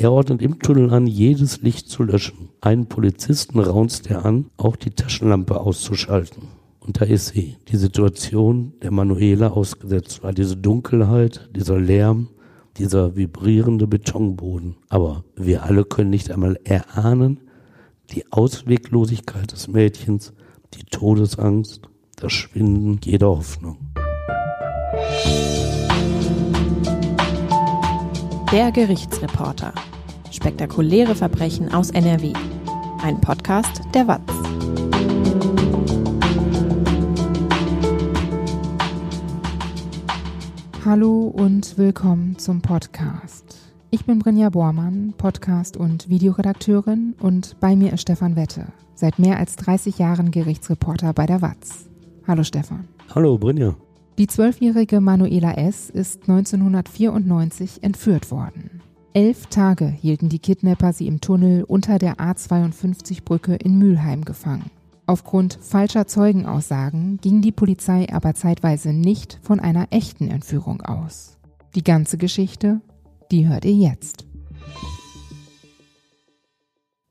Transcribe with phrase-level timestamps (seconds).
[0.00, 2.50] Er ordnet im Tunnel an, jedes Licht zu löschen.
[2.60, 6.44] Einen Polizisten raunzt er an, auch die Taschenlampe auszuschalten.
[6.78, 12.28] Und da ist sie, die Situation der Manuela ausgesetzt war, diese Dunkelheit, dieser Lärm,
[12.76, 14.76] dieser vibrierende Betonboden.
[14.88, 17.40] Aber wir alle können nicht einmal erahnen,
[18.12, 20.32] die Ausweglosigkeit des Mädchens,
[20.74, 23.78] die Todesangst, das Schwinden jeder Hoffnung.
[28.50, 29.74] Der Gerichtsreporter.
[30.30, 32.32] Spektakuläre Verbrechen aus NRW.
[33.02, 34.22] Ein Podcast der WAZ.
[40.82, 43.58] Hallo und willkommen zum Podcast.
[43.90, 49.36] Ich bin Brinja Bormann, Podcast- und Videoredakteurin und bei mir ist Stefan Wette, seit mehr
[49.36, 51.90] als 30 Jahren Gerichtsreporter bei der WAZ.
[52.26, 52.88] Hallo Stefan.
[53.14, 53.76] Hallo Brinja.
[54.18, 55.90] Die zwölfjährige Manuela S.
[55.90, 58.82] ist 1994 entführt worden.
[59.14, 64.72] Elf Tage hielten die Kidnapper sie im Tunnel unter der A52-Brücke in Mülheim gefangen.
[65.06, 71.38] Aufgrund falscher Zeugenaussagen ging die Polizei aber zeitweise nicht von einer echten Entführung aus.
[71.76, 72.80] Die ganze Geschichte,
[73.30, 74.26] die hört ihr jetzt.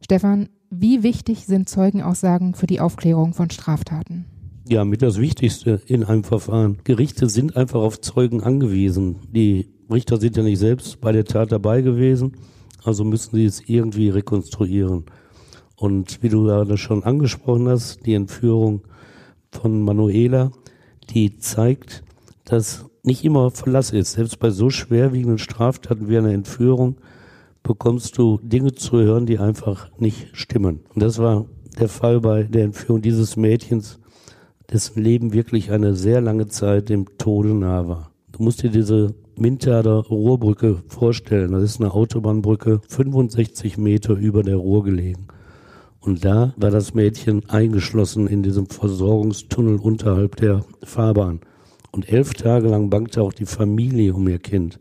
[0.01, 4.25] Stefan, wie wichtig sind Zeugenaussagen für die Aufklärung von Straftaten?
[4.69, 6.79] Ja, mit das Wichtigste in einem Verfahren.
[6.83, 9.15] Gerichte sind einfach auf Zeugen angewiesen.
[9.31, 12.33] Die Richter sind ja nicht selbst bei der Tat dabei gewesen,
[12.83, 15.05] also müssen sie es irgendwie rekonstruieren.
[15.77, 18.81] Und wie du gerade schon angesprochen hast, die Entführung
[19.51, 20.51] von Manuela,
[21.11, 22.03] die zeigt,
[22.43, 24.13] dass nicht immer Verlass ist.
[24.13, 26.97] Selbst bei so schwerwiegenden Straftaten wie einer Entführung
[27.63, 30.81] bekommst du Dinge zu hören, die einfach nicht stimmen.
[30.93, 31.45] Und das war
[31.79, 33.99] der Fall bei der Entführung dieses Mädchens
[34.71, 38.11] dessen Leben wirklich eine sehr lange Zeit dem Tode nahe war.
[38.31, 41.51] Du musst dir diese Mintader Ruhrbrücke vorstellen.
[41.51, 45.27] Das ist eine Autobahnbrücke, 65 Meter über der Ruhr gelegen.
[45.99, 51.41] Und da war das Mädchen eingeschlossen in diesem Versorgungstunnel unterhalb der Fahrbahn.
[51.91, 54.79] Und elf Tage lang bangte auch die Familie um ihr Kind.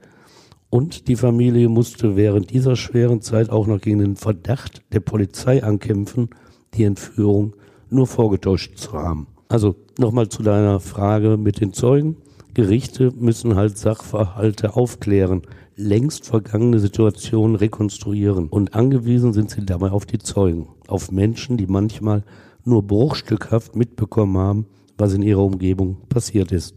[0.71, 5.63] Und die Familie musste während dieser schweren Zeit auch noch gegen den Verdacht der Polizei
[5.63, 6.31] ankämpfen,
[6.75, 7.55] die Entführung
[7.89, 9.29] nur vorgetäuscht zu haben.
[9.49, 12.17] Also nochmal zu deiner Frage mit den Zeugen.
[12.55, 15.43] Gerichte müssen halt Sachverhalte aufklären,
[15.77, 21.67] längst vergangene Situationen rekonstruieren und angewiesen sind sie dabei auf die Zeugen, auf Menschen, die
[21.67, 22.25] manchmal
[22.65, 26.77] nur bruchstückhaft mitbekommen haben, was in ihrer Umgebung passiert ist.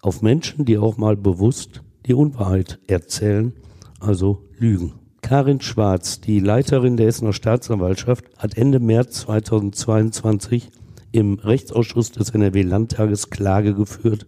[0.00, 3.52] Auf Menschen, die auch mal bewusst die Unwahrheit erzählen,
[3.98, 4.94] also lügen.
[5.22, 10.70] Karin Schwarz, die Leiterin der Essener Staatsanwaltschaft, hat Ende März 2022
[11.12, 14.26] im Rechtsausschuss des NRW-Landtages Klage geführt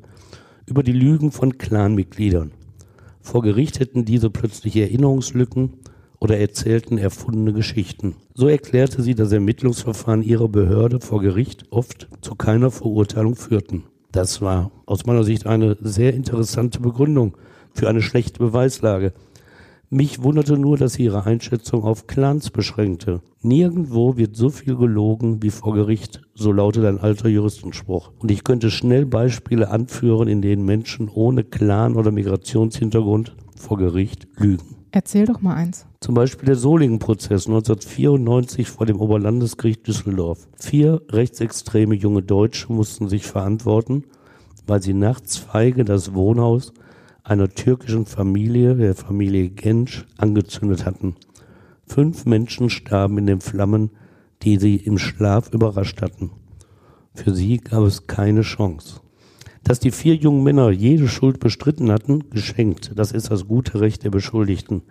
[0.66, 2.52] über die Lügen von Clanmitgliedern.
[3.20, 5.74] Vor Gericht hätten diese plötzlich Erinnerungslücken
[6.18, 8.16] oder erzählten erfundene Geschichten.
[8.34, 13.84] So erklärte sie, dass Ermittlungsverfahren ihrer Behörde vor Gericht oft zu keiner Verurteilung führten.
[14.12, 17.36] Das war aus meiner Sicht eine sehr interessante Begründung
[17.74, 19.12] für eine schlechte Beweislage.
[19.94, 23.20] Mich wunderte nur, dass sie ihre Einschätzung auf Clans beschränkte.
[23.42, 28.10] Nirgendwo wird so viel gelogen wie vor Gericht, so lautet ein alter Juristenspruch.
[28.18, 34.28] Und ich könnte schnell Beispiele anführen, in denen Menschen ohne Clan oder Migrationshintergrund vor Gericht
[34.38, 34.76] lügen.
[34.92, 35.84] Erzähl doch mal eins.
[36.00, 40.48] Zum Beispiel der Solingen-Prozess 1994 vor dem Oberlandesgericht Düsseldorf.
[40.56, 44.04] Vier rechtsextreme junge Deutsche mussten sich verantworten,
[44.66, 46.72] weil sie nachts feige das Wohnhaus
[47.24, 51.16] einer türkischen Familie, der Familie Gensch, angezündet hatten.
[51.86, 53.90] Fünf Menschen starben in den Flammen,
[54.42, 56.30] die sie im Schlaf überrascht hatten.
[57.14, 59.00] Für sie gab es keine Chance.
[59.62, 62.92] Dass die vier jungen Männer jede Schuld bestritten hatten, geschenkt.
[62.96, 64.82] Das ist das gute Recht der Beschuldigten.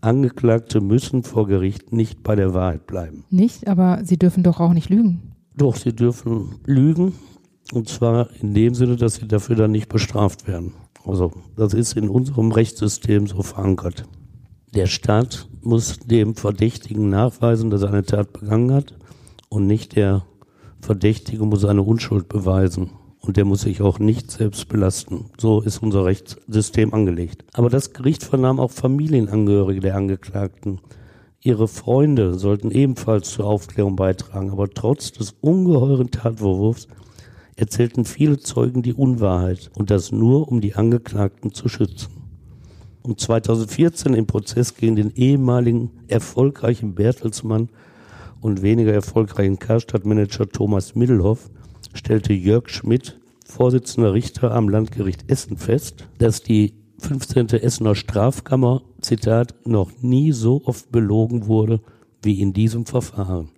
[0.00, 3.24] Angeklagte müssen vor Gericht nicht bei der Wahrheit bleiben.
[3.30, 5.32] Nicht, aber sie dürfen doch auch nicht lügen.
[5.56, 7.14] Doch, sie dürfen lügen.
[7.72, 10.74] Und zwar in dem Sinne, dass sie dafür dann nicht bestraft werden.
[11.04, 14.04] Also das ist in unserem Rechtssystem so verankert.
[14.74, 18.94] Der Staat muss dem Verdächtigen nachweisen, dass er eine Tat begangen hat
[19.48, 20.24] und nicht der
[20.80, 22.90] Verdächtige muss seine Unschuld beweisen.
[23.20, 25.30] Und der muss sich auch nicht selbst belasten.
[25.38, 27.44] So ist unser Rechtssystem angelegt.
[27.54, 30.80] Aber das Gericht vernahm auch Familienangehörige der Angeklagten.
[31.40, 36.86] Ihre Freunde sollten ebenfalls zur Aufklärung beitragen, aber trotz des ungeheuren Tatvorwurfs
[37.56, 42.10] erzählten viele Zeugen die Unwahrheit und das nur, um die Angeklagten zu schützen.
[43.02, 47.68] Um 2014 im Prozess gegen den ehemaligen erfolgreichen Bertelsmann
[48.40, 51.50] und weniger erfolgreichen Karstadtmanager Thomas Middelhoff
[51.92, 57.48] stellte Jörg Schmidt, Vorsitzender Richter am Landgericht Essen, fest, dass die 15.
[57.48, 61.80] Essener Strafkammer Zitat, noch nie so oft belogen wurde
[62.22, 63.50] wie in diesem Verfahren.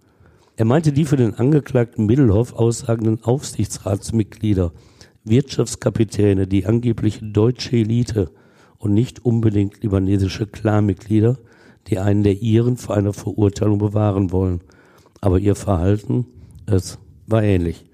[0.58, 4.72] Er meinte die für den Angeklagten Middelhoff aussagenden Aufsichtsratsmitglieder,
[5.22, 8.30] Wirtschaftskapitäne, die angebliche deutsche Elite
[8.78, 11.36] und nicht unbedingt libanesische Clanmitglieder,
[11.88, 14.62] die einen der ihren vor einer Verurteilung bewahren wollen.
[15.20, 16.24] Aber ihr Verhalten,
[16.64, 17.84] es war ähnlich.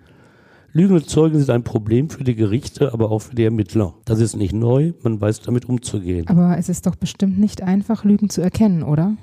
[0.72, 3.94] Lügende Zeugen sind ein Problem für die Gerichte, aber auch für die Ermittler.
[4.04, 6.28] Das ist nicht neu, man weiß damit umzugehen.
[6.28, 9.16] Aber es ist doch bestimmt nicht einfach, Lügen zu erkennen, oder?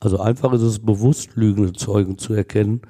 [0.00, 2.80] Also einfach ist es bewusst, lügende Zeugen zu erkennen.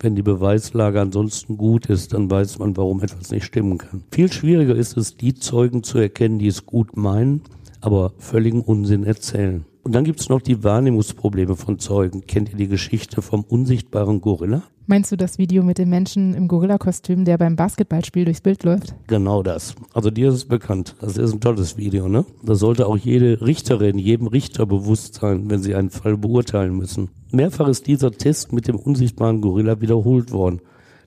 [0.00, 4.02] Wenn die Beweislage ansonsten gut ist, dann weiß man, warum etwas nicht stimmen kann.
[4.10, 7.42] Viel schwieriger ist es, die Zeugen zu erkennen, die es gut meinen,
[7.80, 9.64] aber völligen Unsinn erzählen.
[9.86, 12.26] Und dann gibt es noch die Wahrnehmungsprobleme von Zeugen.
[12.26, 14.64] Kennt ihr die Geschichte vom unsichtbaren Gorilla?
[14.88, 18.96] Meinst du das Video mit dem Menschen im Gorilla-Kostüm, der beim Basketballspiel durchs Bild läuft?
[19.06, 19.76] Genau das.
[19.94, 20.96] Also dir ist es bekannt.
[21.00, 22.24] Das ist ein tolles Video, ne?
[22.42, 27.10] Das sollte auch jede Richterin, jedem Richter bewusst sein, wenn sie einen Fall beurteilen müssen.
[27.30, 30.62] Mehrfach ist dieser Test mit dem unsichtbaren Gorilla wiederholt worden.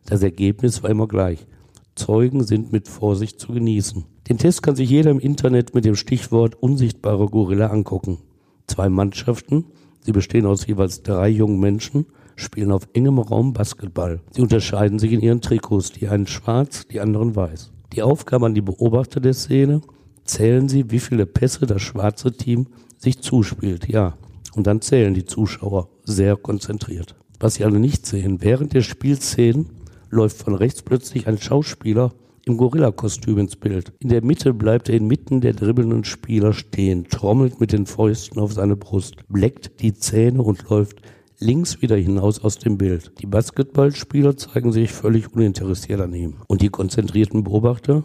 [0.05, 1.45] Das Ergebnis war immer gleich.
[1.95, 4.05] Zeugen sind mit Vorsicht zu genießen.
[4.29, 8.19] Den Test kann sich jeder im Internet mit dem Stichwort unsichtbarer Gorilla angucken.
[8.69, 9.65] Zwei Mannschaften,
[10.01, 12.05] sie bestehen aus jeweils drei jungen Menschen,
[12.35, 14.21] spielen auf engem Raum Basketball.
[14.29, 17.71] Sie unterscheiden sich in ihren Trikots, die einen schwarz, die anderen weiß.
[17.93, 19.81] Die Aufgabe an die Beobachter der Szene,
[20.23, 22.67] zählen sie, wie viele Pässe das schwarze Team
[22.97, 24.13] sich zuspielt, ja.
[24.55, 27.15] Und dann zählen die Zuschauer sehr konzentriert.
[27.39, 29.69] Was sie alle nicht sehen, während der Spielszenen
[30.11, 32.13] läuft von rechts plötzlich ein Schauspieler
[32.49, 33.93] im Gorilla-Kostüm ins Bild.
[33.99, 38.53] In der Mitte bleibt er inmitten der dribbelnden Spieler stehen, trommelt mit den Fäusten auf
[38.53, 41.01] seine Brust, bleckt die Zähne und läuft
[41.39, 43.13] links wieder hinaus aus dem Bild.
[43.21, 46.35] Die Basketballspieler zeigen sich völlig uninteressiert an ihm.
[46.47, 48.03] Und die konzentrierten Beobachter?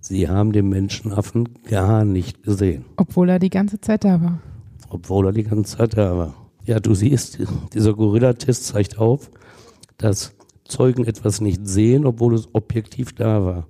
[0.00, 2.86] Sie haben den Menschenaffen gar nicht gesehen.
[2.96, 4.40] Obwohl er die ganze Zeit da war.
[4.88, 6.34] Obwohl er die ganze Zeit da war.
[6.64, 7.38] Ja, du siehst,
[7.72, 9.30] dieser Gorilla-Test zeigt auf,
[9.98, 10.34] dass
[10.64, 13.66] Zeugen etwas nicht sehen, obwohl es objektiv da war.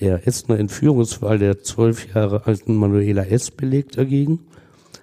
[0.00, 3.50] Der Essener Entführungsfall der zwölf Jahre alten Manuela S.
[3.50, 4.40] belegt dagegen,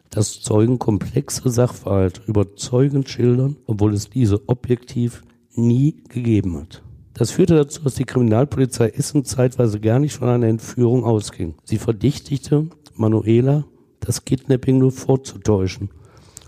[0.10, 5.24] dass Zeugen komplexe Sachverhalte überzeugend schildern, obwohl es diese objektiv
[5.56, 6.84] nie gegeben hat.
[7.14, 11.56] Das führte dazu, dass die Kriminalpolizei Essen zeitweise gar nicht von einer Entführung ausging.
[11.64, 13.66] Sie verdichtete Manuela,
[14.00, 15.90] das Kidnapping nur vorzutäuschen.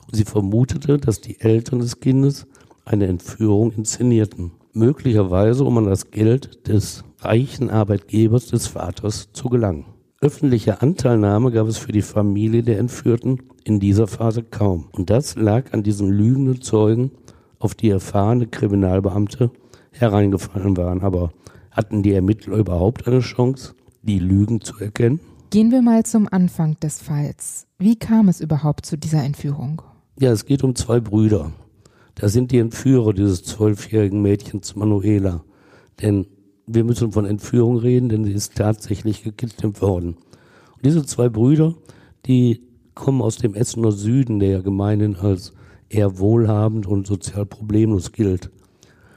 [0.08, 2.46] Und sie vermutete, dass die Eltern des Kindes
[2.86, 4.52] eine Entführung inszenierten.
[4.74, 9.86] Möglicherweise, um an das Geld des reichen Arbeitgebers des Vaters zu gelangen.
[10.22, 14.88] Öffentliche Anteilnahme gab es für die Familie der Entführten in dieser Phase kaum.
[14.92, 17.12] Und das lag an diesen lügenden Zeugen,
[17.60, 19.52] auf die erfahrene Kriminalbeamte
[19.92, 21.02] hereingefallen waren.
[21.02, 21.32] Aber
[21.72, 25.20] hatten die Ermittler überhaupt eine Chance, die Lügen zu erkennen?
[25.50, 27.68] Gehen wir mal zum Anfang des Falls.
[27.78, 29.82] Wie kam es überhaupt zu dieser Entführung?
[30.20, 31.52] Ja, es geht um zwei Brüder.
[32.16, 35.44] Das sind die Entführer dieses zwölfjährigen Mädchens Manuela.
[36.02, 36.28] Denn
[36.66, 40.16] wir müssen von Entführung reden, denn sie ist tatsächlich gekidnappt worden.
[40.76, 41.76] Und diese zwei Brüder,
[42.26, 42.62] die
[42.96, 45.54] kommen aus dem Essener Süden, der ja gemeinhin als
[45.90, 48.50] eher wohlhabend und sozial problemlos gilt.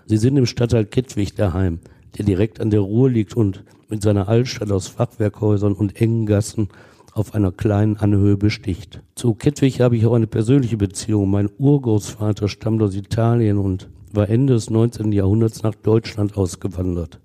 [0.06, 1.81] Sie sind im Stadtteil Kettwig daheim,
[2.16, 6.69] der direkt an der Ruhr liegt und mit seiner Altstadt aus Fachwerkhäusern und engen Gassen
[7.12, 9.02] auf einer kleinen Anhöhe besticht.
[9.14, 11.31] Zu Kettwig habe ich auch eine persönliche Beziehung.
[11.31, 15.12] Mein Urgroßvater stammt aus Italien und war Ende des 19.
[15.12, 17.21] Jahrhunderts nach Deutschland ausgewandert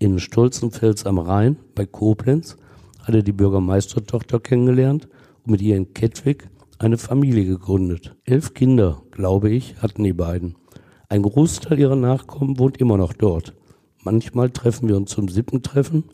[0.00, 2.56] in Stolzenfels am Rhein bei Koblenz
[3.02, 5.08] hat er die Bürgermeistertochter kennengelernt
[5.44, 8.16] und mit ihr in Kettwig eine Familie gegründet.
[8.24, 10.56] Elf Kinder, glaube ich, hatten die beiden.
[11.10, 13.54] Ein Großteil ihrer Nachkommen wohnt immer noch dort.
[14.02, 16.04] Manchmal treffen wir uns zum Sippentreffen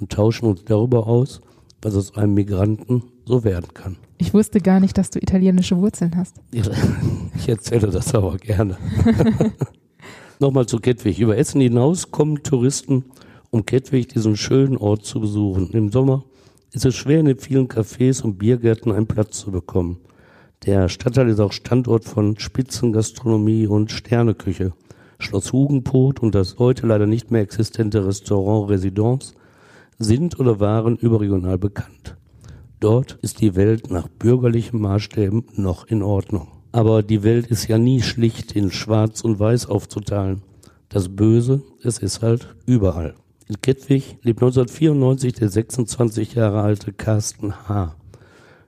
[0.00, 1.42] und tauschen uns darüber aus,
[1.82, 3.98] was aus einem Migranten so werden kann.
[4.16, 6.40] Ich wusste gar nicht, dass du italienische Wurzeln hast.
[7.38, 8.78] Ich erzähle das aber gerne.
[10.40, 11.18] Nochmal zu Kettwig.
[11.18, 13.04] Über Essen hinaus kommen Touristen
[13.50, 15.70] um Kettwig diesen schönen Ort zu besuchen.
[15.70, 16.24] Im Sommer
[16.72, 19.98] ist es schwer, in den vielen Cafés und Biergärten einen Platz zu bekommen.
[20.64, 24.72] Der Stadtteil ist auch Standort von Spitzengastronomie und Sterneküche.
[25.18, 29.34] Schloss Hugenpot und das heute leider nicht mehr existente Restaurant Residence
[29.98, 32.16] sind oder waren überregional bekannt.
[32.80, 36.48] Dort ist die Welt nach bürgerlichen Maßstäben noch in Ordnung.
[36.72, 40.42] Aber die Welt ist ja nie schlicht in Schwarz und Weiß aufzuteilen.
[40.90, 43.14] Das Böse, es ist halt überall.
[43.48, 47.94] In Kettwig lebt 1994 der 26 Jahre alte Carsten H.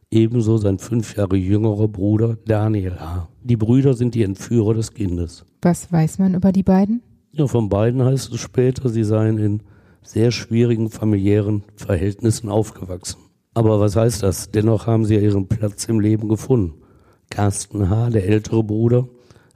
[0.08, 3.28] Ebenso sein fünf Jahre jüngerer Bruder Daniel H.
[3.42, 5.44] Die Brüder sind die Entführer des Kindes.
[5.62, 7.02] Was weiß man über die beiden?
[7.32, 9.62] Ja, von beiden heißt es später, sie seien in
[10.02, 13.18] sehr schwierigen familiären Verhältnissen aufgewachsen.
[13.54, 14.52] Aber was heißt das?
[14.52, 16.74] Dennoch haben sie ja ihren Platz im Leben gefunden.
[17.30, 19.08] Carsten H., der ältere Bruder,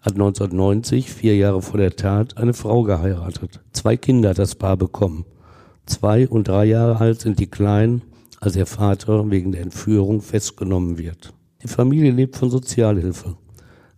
[0.03, 3.61] hat 1990, vier Jahre vor der Tat, eine Frau geheiratet.
[3.73, 5.25] Zwei Kinder hat das Paar bekommen.
[5.87, 8.03] Zwei und drei Jahre alt sind die Kleinen,
[8.41, 11.33] als ihr Vater wegen der Entführung festgenommen wird.
[11.63, 13.37] Die Familie lebt von Sozialhilfe.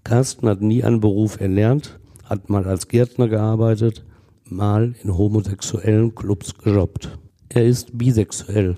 [0.05, 4.05] Carsten hat nie einen Beruf erlernt, hat mal als Gärtner gearbeitet,
[4.45, 7.19] mal in homosexuellen Clubs gejobbt.
[7.49, 8.77] Er ist bisexuell,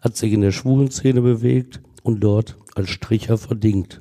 [0.00, 4.00] hat sich in der schwulen Szene bewegt und dort als Stricher verdingt.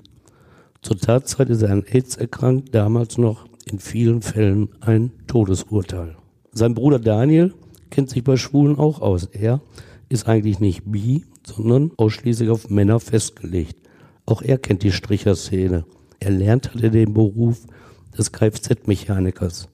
[0.88, 6.16] Zur Tatzeit ist er an AIDS erkrankt, damals noch in vielen Fällen ein Todesurteil.
[6.54, 7.54] Sein Bruder Daniel
[7.90, 9.26] kennt sich bei Schwulen auch aus.
[9.26, 9.60] Er
[10.08, 13.76] ist eigentlich nicht bi, sondern ausschließlich auf Männer festgelegt.
[14.26, 15.84] Auch er kennt die Stricherszene.
[16.22, 17.66] Erlernt hat er den Beruf
[18.18, 19.68] des Kfz-Mechanikers.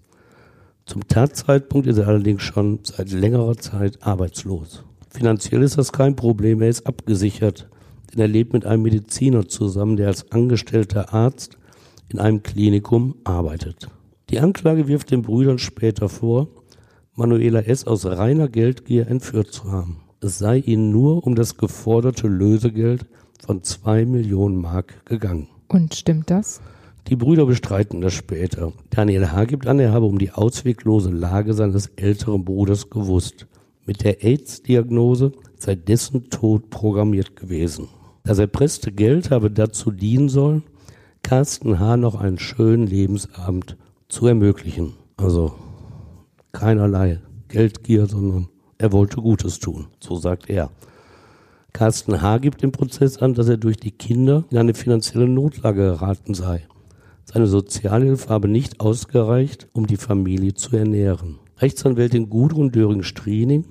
[0.88, 4.84] Zum Tatzeitpunkt ist er allerdings schon seit längerer Zeit arbeitslos.
[5.12, 7.70] Finanziell ist das kein Problem, er ist abgesichert,
[8.14, 11.58] denn er lebt mit einem Mediziner zusammen, der als angestellter Arzt
[12.10, 13.90] in einem Klinikum arbeitet.
[14.30, 16.48] Die Anklage wirft den Brüdern später vor,
[17.16, 17.86] Manuela S.
[17.86, 20.02] aus reiner Geldgier entführt zu haben.
[20.22, 23.06] Es sei ihnen nur um das geforderte Lösegeld
[23.46, 25.50] von zwei Millionen Mark gegangen.
[25.68, 26.62] Und stimmt das?
[27.08, 28.72] Die Brüder bestreiten das später.
[28.90, 29.46] Daniel H.
[29.46, 33.48] gibt an, er habe um die ausweglose Lage seines älteren Bruders gewusst.
[33.86, 37.90] Mit der AIDS-Diagnose sei dessen Tod programmiert gewesen.
[38.26, 40.64] Das erpresste Geld habe dazu dienen sollen,
[41.24, 41.98] Carsten H.
[41.98, 43.76] noch einen schönen Lebensabend
[44.08, 44.94] zu ermöglichen.
[45.18, 45.54] Also
[46.54, 50.70] keinerlei Geldgier, sondern er wollte Gutes tun, so sagt er.
[51.74, 52.38] Carsten H.
[52.38, 56.66] gibt im Prozess an, dass er durch die Kinder in eine finanzielle Notlage geraten sei.
[57.26, 61.40] Seine Sozialhilfe habe nicht ausgereicht, um die Familie zu ernähren.
[61.58, 63.66] Rechtsanwältin Gudrun Döring-Striening,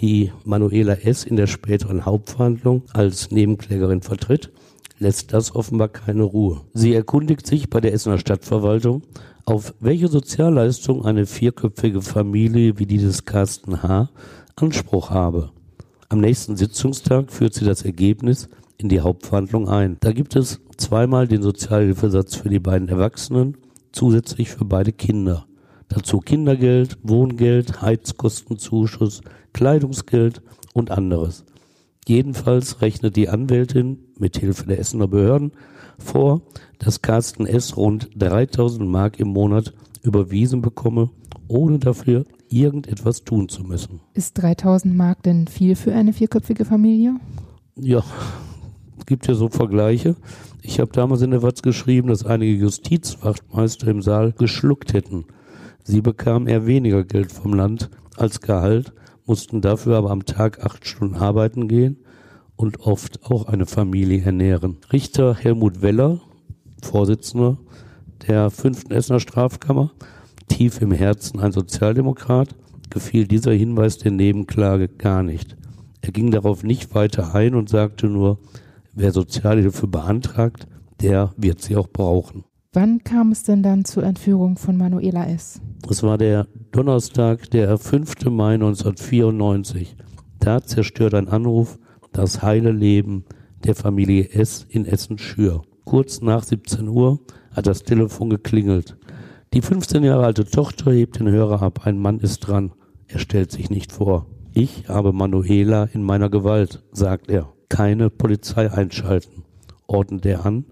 [0.00, 1.24] die Manuela S.
[1.24, 4.50] in der späteren Hauptverhandlung als Nebenklägerin vertritt,
[4.98, 6.62] lässt das offenbar keine Ruhe.
[6.74, 9.02] Sie erkundigt sich bei der Essener Stadtverwaltung,
[9.44, 14.10] auf welche Sozialleistung eine vierköpfige Familie wie die des Carsten H.
[14.56, 15.50] Anspruch habe.
[16.08, 19.96] Am nächsten Sitzungstag führt sie das Ergebnis in die Hauptverhandlung ein.
[20.00, 23.56] Da gibt es zweimal den Sozialhilfesatz für die beiden Erwachsenen,
[23.92, 25.46] zusätzlich für beide Kinder.
[25.88, 29.22] Dazu Kindergeld, Wohngeld, Heizkostenzuschuss,
[29.58, 30.40] Kleidungsgeld
[30.72, 31.44] und anderes.
[32.06, 35.50] Jedenfalls rechnet die Anwältin mit Hilfe der Essener Behörden
[35.98, 36.42] vor,
[36.78, 37.76] dass Carsten S.
[37.76, 39.74] rund 3000 Mark im Monat
[40.04, 41.10] überwiesen bekomme,
[41.48, 43.98] ohne dafür irgendetwas tun zu müssen.
[44.14, 47.16] Ist 3000 Mark denn viel für eine vierköpfige Familie?
[47.74, 48.04] Ja,
[48.96, 50.14] es gibt ja so Vergleiche.
[50.62, 55.24] Ich habe damals in der Watz geschrieben, dass einige Justizwachtmeister im Saal geschluckt hätten.
[55.82, 58.92] Sie bekamen eher weniger Geld vom Land als Gehalt,
[59.28, 61.98] mussten dafür aber am Tag acht Stunden arbeiten gehen
[62.56, 64.78] und oft auch eine Familie ernähren.
[64.92, 66.20] Richter Helmut Weller,
[66.82, 67.58] Vorsitzender
[68.26, 69.92] der fünften Essener Strafkammer,
[70.48, 72.54] tief im Herzen ein Sozialdemokrat,
[72.90, 75.56] gefiel dieser Hinweis der Nebenklage gar nicht.
[76.00, 78.38] Er ging darauf nicht weiter ein und sagte nur,
[78.94, 80.66] wer Sozialhilfe beantragt,
[81.00, 82.44] der wird sie auch brauchen.
[82.74, 85.58] Wann kam es denn dann zur Entführung von Manuela S.?
[85.88, 88.26] Es war der Donnerstag, der 5.
[88.26, 89.96] Mai 1994.
[90.38, 91.78] Da zerstört ein Anruf
[92.12, 93.24] das heile Leben
[93.64, 94.66] der Familie S.
[94.68, 95.62] in Essen-Schür.
[95.86, 97.20] Kurz nach 17 Uhr
[97.52, 98.98] hat das Telefon geklingelt.
[99.54, 101.86] Die 15 Jahre alte Tochter hebt den Hörer ab.
[101.86, 102.72] Ein Mann ist dran.
[103.06, 104.26] Er stellt sich nicht vor.
[104.52, 107.50] Ich habe Manuela in meiner Gewalt, sagt er.
[107.70, 109.44] Keine Polizei einschalten,
[109.86, 110.66] ordnet er an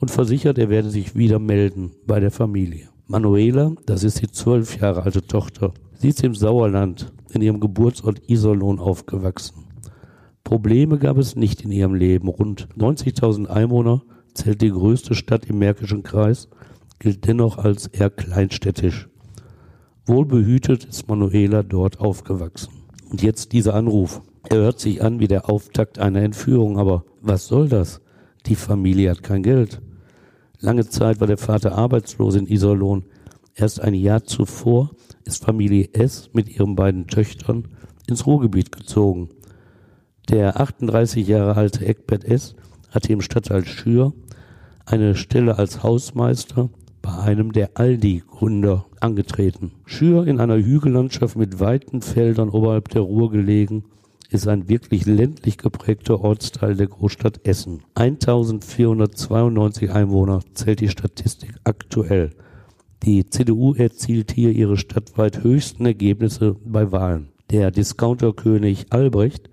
[0.00, 2.88] und versichert, er werde sich wieder melden bei der Familie.
[3.06, 5.72] Manuela, das ist die zwölf Jahre alte Tochter.
[5.94, 9.66] Sie ist im Sauerland in ihrem Geburtsort Iserlohn aufgewachsen.
[10.42, 12.28] Probleme gab es nicht in ihrem Leben.
[12.28, 14.02] Rund 90.000 Einwohner
[14.34, 16.48] zählt die größte Stadt im Märkischen Kreis,
[16.98, 19.08] gilt dennoch als eher kleinstädtisch.
[20.06, 22.72] Wohlbehütet ist Manuela dort aufgewachsen.
[23.10, 24.22] Und jetzt dieser Anruf.
[24.48, 28.00] Er hört sich an wie der Auftakt einer Entführung, aber was soll das?
[28.46, 29.82] Die Familie hat kein Geld.
[30.62, 33.04] Lange Zeit war der Vater arbeitslos in Iserlohn.
[33.54, 34.90] Erst ein Jahr zuvor
[35.24, 37.68] ist Familie S mit ihren beiden Töchtern
[38.06, 39.30] ins Ruhrgebiet gezogen.
[40.28, 42.54] Der 38 Jahre alte Eckbert S.
[42.90, 44.12] hatte im Stadtteil Schür
[44.84, 46.68] eine Stelle als Hausmeister
[47.00, 49.72] bei einem der Aldi-Gründer angetreten.
[49.86, 53.84] Schür in einer Hügellandschaft mit weiten Feldern oberhalb der Ruhr gelegen,
[54.30, 57.82] ist ein wirklich ländlich geprägter Ortsteil der Großstadt Essen.
[57.94, 62.30] 1492 Einwohner zählt die Statistik aktuell.
[63.02, 67.28] Die CDU erzielt hier ihre stadtweit höchsten Ergebnisse bei Wahlen.
[67.50, 69.50] Der Discounterkönig Albrecht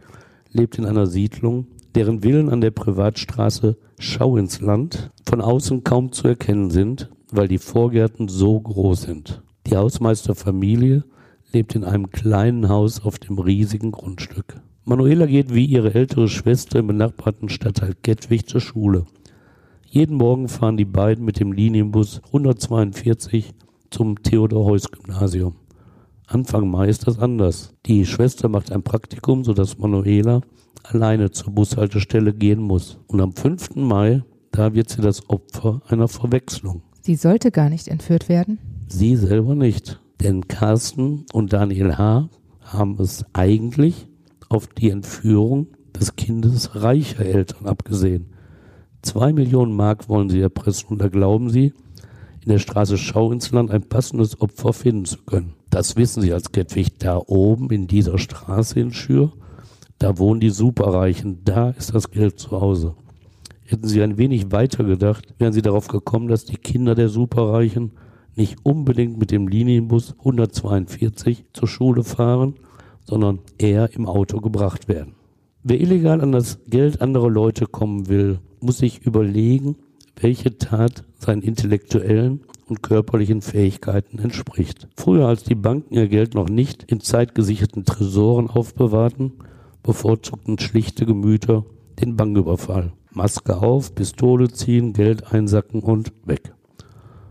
[0.51, 6.11] lebt in einer Siedlung deren Villen an der Privatstraße Schau ins Land von außen kaum
[6.11, 9.41] zu erkennen sind, weil die Vorgärten so groß sind.
[9.65, 11.03] Die Hausmeisterfamilie
[11.51, 14.61] lebt in einem kleinen Haus auf dem riesigen Grundstück.
[14.89, 19.05] Manuela geht wie ihre ältere Schwester im benachbarten Stadtteil Kettwig zur Schule.
[19.85, 23.53] Jeden Morgen fahren die beiden mit dem Linienbus 142
[23.89, 25.55] zum Theodor-Heuss-Gymnasium.
[26.25, 27.73] Anfang Mai ist das anders.
[27.85, 30.39] Die Schwester macht ein Praktikum, sodass Manuela
[30.83, 32.97] alleine zur Bushaltestelle gehen muss.
[33.07, 33.75] Und am 5.
[33.75, 36.81] Mai, da wird sie das Opfer einer Verwechslung.
[37.01, 38.57] Sie sollte gar nicht entführt werden?
[38.87, 39.99] Sie selber nicht.
[40.21, 42.29] Denn Carsten und Daniel H.
[42.61, 44.07] haben es eigentlich
[44.49, 45.67] auf die Entführung
[45.99, 48.27] des Kindes reicher Eltern abgesehen.
[49.01, 51.73] Zwei Millionen Mark wollen sie erpressen und da glauben sie,
[52.41, 55.53] in der Straße Schau ins Land ein passendes Opfer finden zu können.
[55.69, 56.97] Das wissen sie als Kettwig.
[56.99, 59.33] Da oben in dieser Straße in Schür,
[59.99, 62.95] da wohnen die Superreichen, da ist das Geld zu Hause.
[63.63, 67.91] Hätten sie ein wenig weiter gedacht, wären sie darauf gekommen, dass die Kinder der Superreichen
[68.35, 72.53] nicht unbedingt mit dem Linienbus 142 zur Schule fahren,
[73.07, 75.15] sondern eher im Auto gebracht werden.
[75.63, 79.77] Wer illegal an das Geld anderer Leute kommen will, muss sich überlegen,
[80.19, 84.87] welche Tat seinen intellektuellen und körperlichen Fähigkeiten entspricht.
[84.95, 89.33] Früher, als die Banken ihr Geld noch nicht in zeitgesicherten Tresoren aufbewahrten,
[89.83, 91.65] bevorzugten schlichte Gemüter
[92.01, 92.93] den Banküberfall.
[93.11, 96.53] Maske auf, Pistole ziehen, Geld einsacken und weg.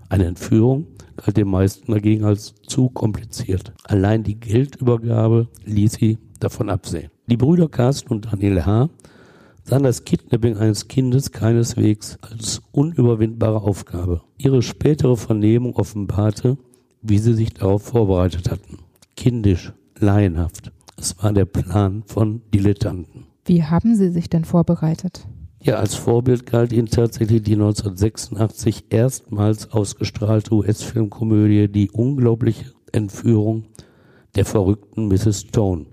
[0.08, 0.86] Eine Entführung
[1.16, 3.72] galt den meisten dagegen als zu kompliziert.
[3.84, 7.10] Allein die Geldübergabe ließ sie davon absehen.
[7.26, 8.88] Die Brüder Carsten und Daniel H.
[9.64, 14.22] sahen das Kidnapping eines Kindes keineswegs als unüberwindbare Aufgabe.
[14.38, 16.56] Ihre spätere Vernehmung offenbarte,
[17.02, 18.78] wie sie sich darauf vorbereitet hatten.
[19.16, 20.72] Kindisch, laienhaft.
[20.96, 23.26] Es war der Plan von Dilettanten.
[23.44, 25.26] Wie haben Sie sich denn vorbereitet?
[25.60, 33.64] Ja, als Vorbild galt ihnen tatsächlich die 1986 erstmals ausgestrahlte US-Filmkomödie Die unglaubliche Entführung
[34.34, 35.40] der verrückten Mrs.
[35.48, 35.86] Stone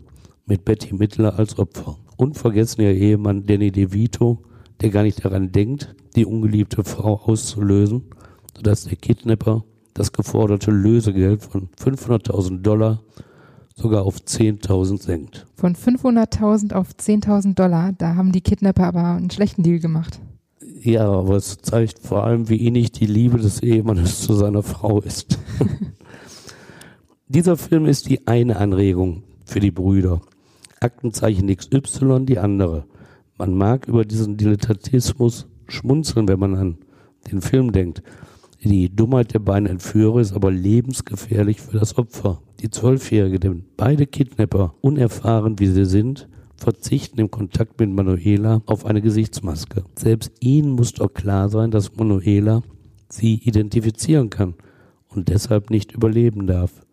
[0.45, 1.97] mit Betty Midler als Opfer.
[2.17, 4.43] Unvergessen ihr Ehemann Danny DeVito,
[4.81, 8.03] der gar nicht daran denkt, die ungeliebte Frau auszulösen,
[8.55, 13.01] sodass der Kidnapper das geforderte Lösegeld von 500.000 Dollar
[13.75, 15.45] sogar auf 10.000 senkt.
[15.55, 20.19] Von 500.000 auf 10.000 Dollar, da haben die Kidnapper aber einen schlechten Deal gemacht.
[20.81, 24.99] Ja, aber es zeigt vor allem, wie innig die Liebe des Ehemannes zu seiner Frau
[25.01, 25.39] ist.
[27.27, 30.21] Dieser Film ist die eine Anregung für die Brüder.
[30.79, 32.85] Aktenzeichen XY die andere.
[33.37, 36.77] Man mag über diesen Dilettantismus schmunzeln, wenn man an
[37.31, 38.03] den Film denkt.
[38.63, 42.41] Die Dummheit der beiden Entführer ist aber lebensgefährlich für das Opfer.
[42.61, 48.85] Die Zwölfjährige, denn beide Kidnapper, unerfahren wie sie sind, verzichten im Kontakt mit Manuela auf
[48.85, 49.83] eine Gesichtsmaske.
[49.99, 52.63] Selbst ihnen muss doch klar sein, dass Manuela
[53.09, 54.53] sie identifizieren kann
[55.09, 56.85] und deshalb nicht überleben darf.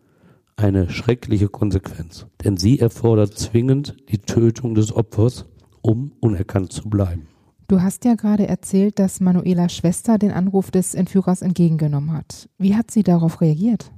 [0.57, 5.45] Eine schreckliche Konsequenz, denn sie erfordert zwingend die Tötung des Opfers,
[5.81, 7.30] um unerkannt zu bleiben.
[7.71, 12.49] Du hast ja gerade erzählt, dass Manuelas Schwester den Anruf des Entführers entgegengenommen hat.
[12.57, 13.93] Wie hat sie darauf reagiert?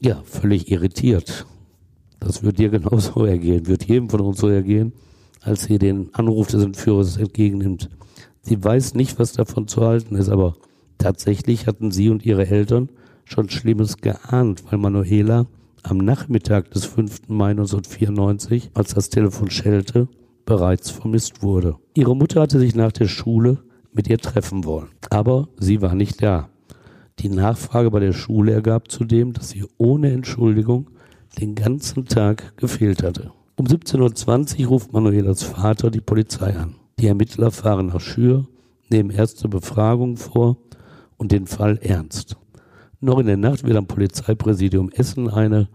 [0.00, 1.46] Ja, völlig irritiert.
[2.18, 4.92] Das wird dir genauso ergehen, wird jedem von uns so ergehen,
[5.40, 7.90] als sie den Anruf des Entführers entgegennimmt.
[8.40, 10.56] Sie weiß nicht, was davon zu halten ist, aber
[10.98, 12.88] tatsächlich hatten sie und ihre Eltern
[13.24, 15.46] schon Schlimmes geahnt, weil Manuela
[15.84, 17.28] am Nachmittag des 5.
[17.28, 20.08] Mai 1994, als das Telefon schellte,
[20.44, 21.76] bereits vermisst wurde.
[21.94, 23.58] Ihre Mutter hatte sich nach der Schule
[23.92, 26.48] mit ihr treffen wollen, aber sie war nicht da.
[27.18, 30.90] Die Nachfrage bei der Schule ergab zudem, dass sie ohne Entschuldigung
[31.40, 33.32] den ganzen Tag gefehlt hatte.
[33.56, 36.74] Um 17.20 Uhr ruft Manuelas Vater die Polizei an.
[36.98, 38.46] Die Ermittler fahren nach Schür,
[38.88, 40.56] nehmen erste Befragungen vor
[41.16, 42.36] und den Fall ernst.
[43.00, 45.68] Noch in der Nacht wird am Polizeipräsidium Essen eine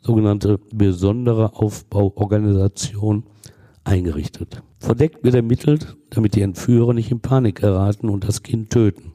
[0.00, 3.24] sogenannte besondere Aufbauorganisation
[3.84, 4.62] eingerichtet.
[4.78, 9.12] Verdeckt wird ermittelt, damit die Entführer nicht in Panik geraten und das Kind töten.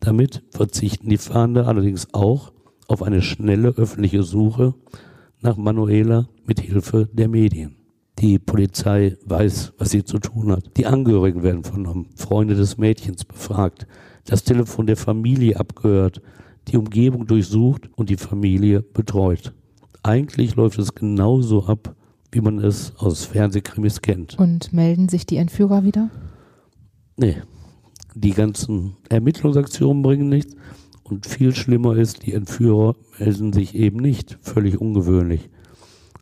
[0.00, 2.52] Damit verzichten die Fahnder allerdings auch
[2.88, 4.74] auf eine schnelle öffentliche Suche
[5.40, 7.76] nach Manuela mit Hilfe der Medien.
[8.18, 10.76] Die Polizei weiß, was sie zu tun hat.
[10.76, 13.86] Die Angehörigen werden vernommen, Freunde des Mädchens befragt,
[14.24, 16.22] das Telefon der Familie abgehört,
[16.68, 19.52] die Umgebung durchsucht und die Familie betreut.
[20.02, 21.96] Eigentlich läuft es genauso ab,
[22.34, 24.38] wie man es aus Fernsehkrimis kennt.
[24.38, 26.10] Und melden sich die Entführer wieder?
[27.16, 27.36] Nee,
[28.14, 30.54] die ganzen Ermittlungsaktionen bringen nichts.
[31.04, 34.38] Und viel schlimmer ist, die Entführer melden sich eben nicht.
[34.40, 35.50] Völlig ungewöhnlich.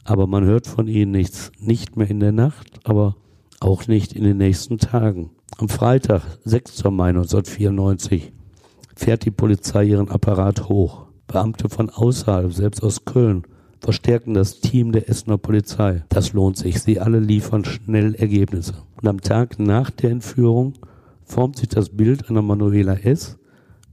[0.04, 1.52] Aber man hört von ihnen nichts.
[1.58, 3.16] Nicht mehr in der Nacht, aber
[3.60, 5.30] Auch nicht in den nächsten Tagen.
[5.56, 6.82] Am Freitag, 6.
[6.90, 8.32] Mai 1994,
[8.96, 11.06] fährt die Polizei ihren Apparat hoch.
[11.28, 13.44] Beamte von außerhalb, selbst aus Köln,
[13.82, 16.04] verstärken das Team der Essener Polizei.
[16.08, 16.80] Das lohnt sich.
[16.80, 18.74] Sie alle liefern schnell Ergebnisse.
[19.00, 20.74] Und am Tag nach der Entführung
[21.24, 23.38] formt sich das Bild einer Manuela S.,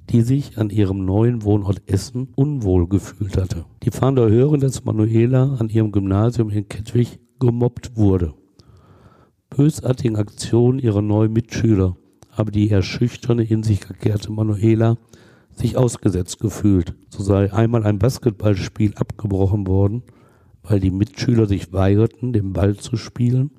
[0.10, 3.66] die sich an ihrem neuen Wohnort Essen unwohl gefühlt hatte.
[3.84, 8.34] Die Fahnder hören, dass Manuela an ihrem Gymnasium in Kettwig gemobbt wurde.
[9.50, 11.96] Bösartigen Aktionen ihrer neuen Mitschüler
[12.32, 12.84] habe die eher
[13.50, 14.98] in sich gekehrte Manuela
[15.60, 16.96] sich ausgesetzt gefühlt.
[17.10, 20.04] So sei einmal ein Basketballspiel abgebrochen worden,
[20.64, 23.52] weil die Mitschüler sich weigerten, den Ball zu spielen,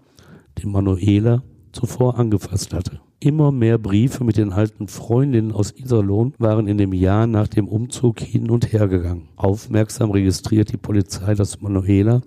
[0.59, 3.01] den Manuela zuvor angefasst hatte.
[3.21, 7.69] Immer mehr Briefe mit den alten Freundinnen aus Iserlohn waren in dem Jahr nach dem
[7.69, 9.29] Umzug hin und her gegangen.
[9.37, 12.23] Aufmerksam registriert die Polizei, dass Manuela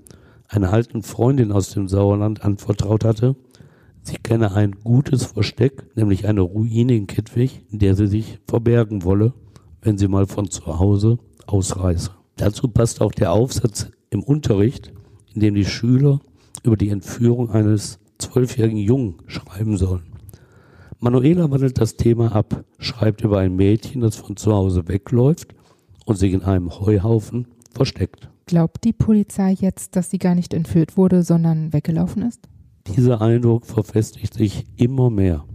[0.48, 3.36] einer alten Freundin aus dem Sauerland anvertraut hatte,
[4.04, 9.04] sie kenne ein gutes Versteck, nämlich eine Ruine in Kettwig, in der sie sich verbergen
[9.04, 9.34] wolle,
[9.84, 12.12] wenn sie mal von zu Hause ausreise.
[12.38, 14.92] Dazu passt auch der Aufsatz im Unterricht,
[15.34, 16.20] in dem die Schüler
[16.64, 20.14] über die Entführung eines zwölfjährigen Jungen schreiben sollen.
[21.00, 25.54] Manuela wandelt das Thema ab, schreibt über ein Mädchen, das von zu Hause wegläuft
[26.06, 28.30] und sich in einem Heuhaufen versteckt.
[28.46, 32.48] Glaubt die Polizei jetzt, dass sie gar nicht entführt wurde, sondern weggelaufen ist?
[32.88, 35.46] Dieser Eindruck verfestigt sich immer mehr.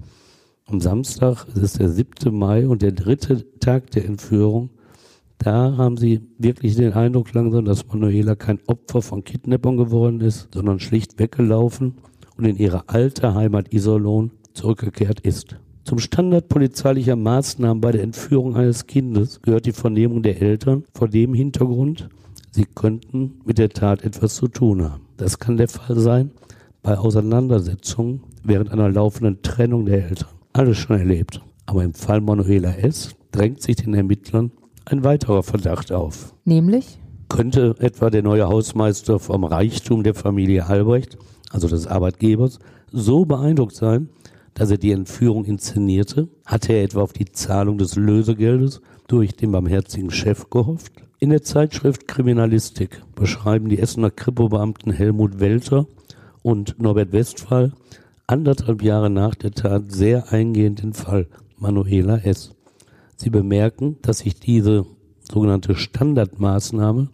[0.70, 2.30] Am Samstag, es ist der 7.
[2.30, 4.68] Mai und der dritte Tag der Entführung,
[5.38, 10.48] da haben sie wirklich den Eindruck langsam, dass Manuela kein Opfer von Kidnappern geworden ist,
[10.52, 11.94] sondern schlicht weggelaufen
[12.36, 15.56] und in ihre alte Heimat Iserlohn zurückgekehrt ist.
[15.84, 21.08] Zum Standard polizeilicher Maßnahmen bei der Entführung eines Kindes gehört die Vernehmung der Eltern vor
[21.08, 22.10] dem Hintergrund,
[22.50, 25.06] sie könnten mit der Tat etwas zu tun haben.
[25.16, 26.32] Das kann der Fall sein
[26.82, 30.37] bei Auseinandersetzungen während einer laufenden Trennung der Eltern.
[30.58, 31.40] Alles schon erlebt.
[31.66, 33.14] Aber im Fall Manuela S.
[33.30, 34.50] drängt sich den Ermittlern
[34.86, 36.34] ein weiterer Verdacht auf.
[36.44, 36.98] Nämlich?
[37.28, 41.16] Könnte etwa der neue Hausmeister vom Reichtum der Familie Albrecht,
[41.50, 42.58] also des Arbeitgebers,
[42.90, 44.08] so beeindruckt sein,
[44.54, 46.26] dass er die Entführung inszenierte?
[46.44, 50.90] Hatte er etwa auf die Zahlung des Lösegeldes durch den barmherzigen Chef gehofft?
[51.20, 55.86] In der Zeitschrift Kriminalistik beschreiben die Essener Kripo-Beamten Helmut Welter
[56.42, 57.74] und Norbert Westphal
[58.28, 62.54] anderthalb Jahre nach der Tat sehr eingehend den Fall Manuela S.
[63.16, 64.86] Sie bemerken, dass sich diese
[65.20, 67.08] sogenannte Standardmaßnahme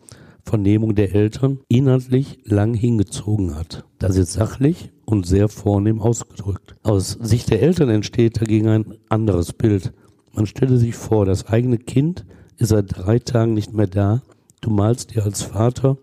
[0.44, 3.84] Vernehmung der Eltern inhaltlich lang hingezogen hat.
[3.98, 6.74] Das ist sachlich und sehr vornehm ausgedrückt.
[6.82, 9.94] Aus Sicht der Eltern entsteht dagegen ein anderes Bild.
[10.32, 12.26] Man stelle sich vor, das eigene Kind
[12.58, 14.22] ist seit drei Tagen nicht mehr da,
[14.60, 15.96] du malst dir als Vater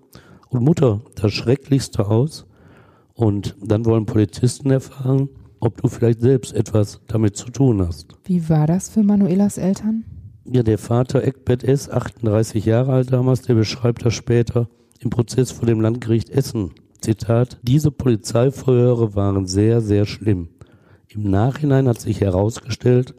[0.50, 2.48] und Mutter das Schrecklichste aus
[3.22, 5.30] und dann wollen Polizisten erfahren,
[5.60, 8.08] ob du vielleicht selbst etwas damit zu tun hast.
[8.26, 10.06] Wie war das für Manuelas Eltern?
[10.44, 15.52] Ja, der Vater Eckbert S., 38 Jahre alt damals, der beschreibt das später im Prozess
[15.52, 16.72] vor dem Landgericht Essen.
[17.00, 20.50] Zitat, diese Polizeiverhöre waren sehr, sehr schlimm.
[21.08, 23.14] Im Nachhinein hat sich herausgestellt,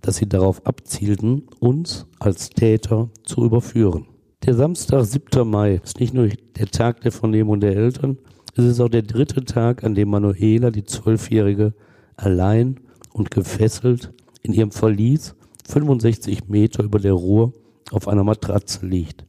[0.00, 4.06] dass sie darauf abzielten, uns als Täter zu überführen.
[4.44, 5.48] Der Samstag, 7.
[5.48, 8.18] Mai, ist nicht nur der Tag der Vernehmung der Eltern,
[8.56, 11.74] es ist auch der dritte Tag, an dem Manuela, die Zwölfjährige,
[12.16, 12.80] allein
[13.12, 14.12] und gefesselt
[14.42, 15.34] in ihrem Verlies
[15.68, 17.52] 65 Meter über der Ruhr
[17.90, 19.24] auf einer Matratze liegt.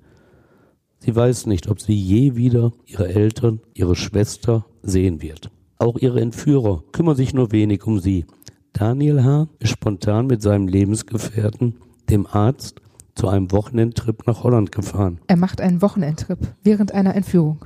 [1.00, 5.52] Sie weiß nicht, ob sie je wieder ihre Eltern, ihre Schwester sehen wird.
[5.78, 8.26] Auch ihre Entführer kümmern sich nur wenig um sie.
[8.74, 9.48] Daniel H.
[9.60, 11.76] ist spontan mit seinem Lebensgefährten,
[12.10, 12.82] dem Arzt,
[13.16, 15.20] zu einem Wochenendtrip nach Holland gefahren.
[15.28, 17.64] Er macht einen Wochenendtrip während einer Entführung.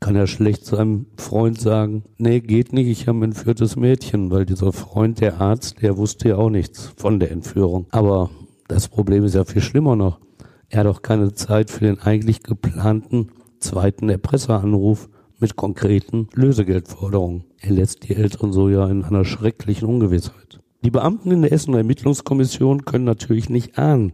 [0.00, 4.30] Kann er schlecht zu einem Freund sagen, nee, geht nicht, ich habe ein entführtes Mädchen,
[4.30, 7.86] weil dieser Freund, der Arzt, der wusste ja auch nichts von der Entführung.
[7.90, 8.30] Aber
[8.66, 10.18] das Problem ist ja viel schlimmer noch.
[10.70, 15.08] Er hat auch keine Zeit für den eigentlich geplanten zweiten Erpresseranruf
[15.38, 17.44] mit konkreten Lösegeldforderungen.
[17.58, 20.60] Er lässt die Eltern so ja in einer schrecklichen Ungewissheit.
[20.82, 24.12] Die Beamten in der Essener Ermittlungskommission können natürlich nicht ahnen,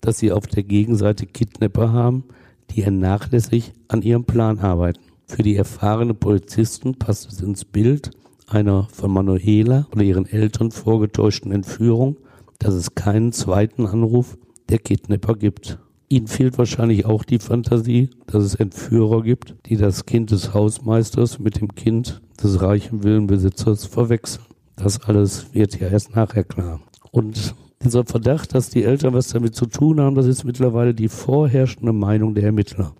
[0.00, 2.24] dass sie auf der Gegenseite Kidnapper haben,
[2.70, 5.00] die er nachlässig an ihrem Plan arbeiten.
[5.26, 8.10] Für die erfahrenen Polizisten passt es ins Bild
[8.46, 12.16] einer von Manuela oder ihren Eltern vorgetäuschten Entführung,
[12.58, 14.36] dass es keinen zweiten Anruf
[14.68, 15.78] der Kidnapper gibt.
[16.08, 21.38] Ihnen fehlt wahrscheinlich auch die Fantasie, dass es Entführer gibt, die das Kind des Hausmeisters
[21.38, 24.44] mit dem Kind des reichen Villenbesitzers verwechseln.
[24.76, 26.80] Das alles wird ja erst nachher klar.
[27.10, 31.08] Und dieser Verdacht, dass die Eltern was damit zu tun haben, das ist mittlerweile die
[31.08, 32.94] vorherrschende Meinung der Ermittler.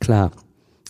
[0.00, 0.32] Klar,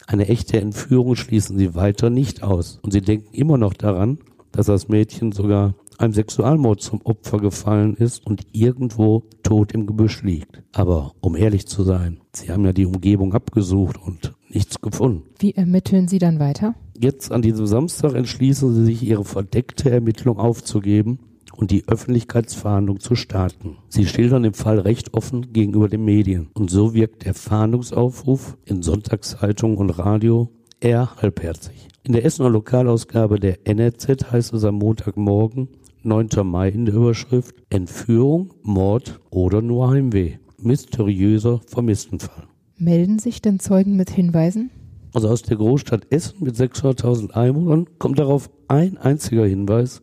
[0.06, 2.78] eine echte Entführung schließen sie weiter nicht aus.
[2.82, 4.18] Und sie denken immer noch daran,
[4.50, 10.22] dass das Mädchen sogar einem Sexualmord zum Opfer gefallen ist und irgendwo tot im Gebüsch
[10.22, 10.62] liegt.
[10.72, 15.22] Aber um ehrlich zu sein, sie haben ja die Umgebung abgesucht und nichts gefunden.
[15.38, 16.74] Wie ermitteln Sie dann weiter?
[16.98, 21.18] Jetzt an diesem Samstag entschließen sie sich, ihre verdeckte Ermittlung aufzugeben
[21.56, 23.78] und die Öffentlichkeitsfahndung zu starten.
[23.88, 26.50] Sie schildern den Fall recht offen gegenüber den Medien.
[26.54, 31.88] Und so wirkt der Fahndungsaufruf in Sonntagszeitungen und Radio eher halbherzig.
[32.02, 35.68] In der Essener Lokalausgabe der NRZ heißt es am Montagmorgen,
[36.02, 36.28] 9.
[36.44, 40.38] Mai in der Überschrift Entführung, Mord oder nur Heimweh.
[40.60, 42.44] Mysteriöser Vermisstenfall.
[42.76, 44.70] Melden sich denn Zeugen mit Hinweisen?
[45.14, 50.02] Also aus der Großstadt Essen mit 600.000 Einwohnern kommt darauf ein einziger Hinweis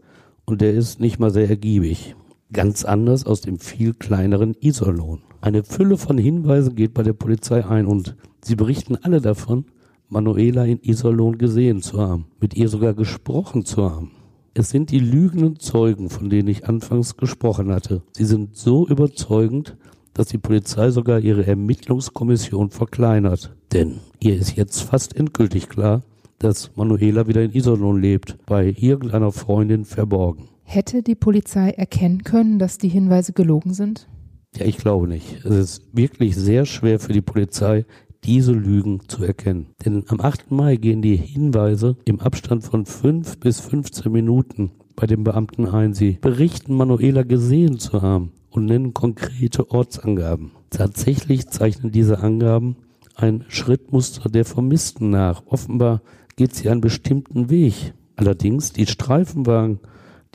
[0.49, 2.15] und der ist nicht mal sehr ergiebig.
[2.51, 5.21] Ganz anders aus dem viel kleineren Iserlohn.
[5.41, 9.65] Eine Fülle von Hinweisen geht bei der Polizei ein und sie berichten alle davon,
[10.09, 14.11] Manuela in Iserlohn gesehen zu haben, mit ihr sogar gesprochen zu haben.
[14.55, 18.01] Es sind die lügenden Zeugen, von denen ich anfangs gesprochen hatte.
[18.13, 19.77] Sie sind so überzeugend,
[20.15, 23.55] dass die Polizei sogar ihre Ermittlungskommission verkleinert.
[23.71, 26.01] Denn ihr ist jetzt fast endgültig klar,
[26.39, 30.49] dass Manuela wieder in Iserlohn lebt, bei irgendeiner Freundin verborgen.
[30.63, 34.07] Hätte die Polizei erkennen können, dass die Hinweise gelogen sind?
[34.55, 35.45] Ja, ich glaube nicht.
[35.45, 37.85] Es ist wirklich sehr schwer für die Polizei,
[38.23, 39.67] diese Lügen zu erkennen.
[39.85, 40.51] Denn am 8.
[40.51, 45.93] Mai gehen die Hinweise im Abstand von 5 bis 15 Minuten bei den Beamten ein.
[45.93, 50.51] Sie berichten, Manuela gesehen zu haben und nennen konkrete Ortsangaben.
[50.69, 52.75] Tatsächlich zeichnen diese Angaben
[53.15, 55.43] ein Schrittmuster der Vermissten nach.
[55.45, 56.01] Offenbar
[56.39, 57.93] geht sie einen bestimmten Weg.
[58.15, 59.81] Allerdings die Streifenwagen,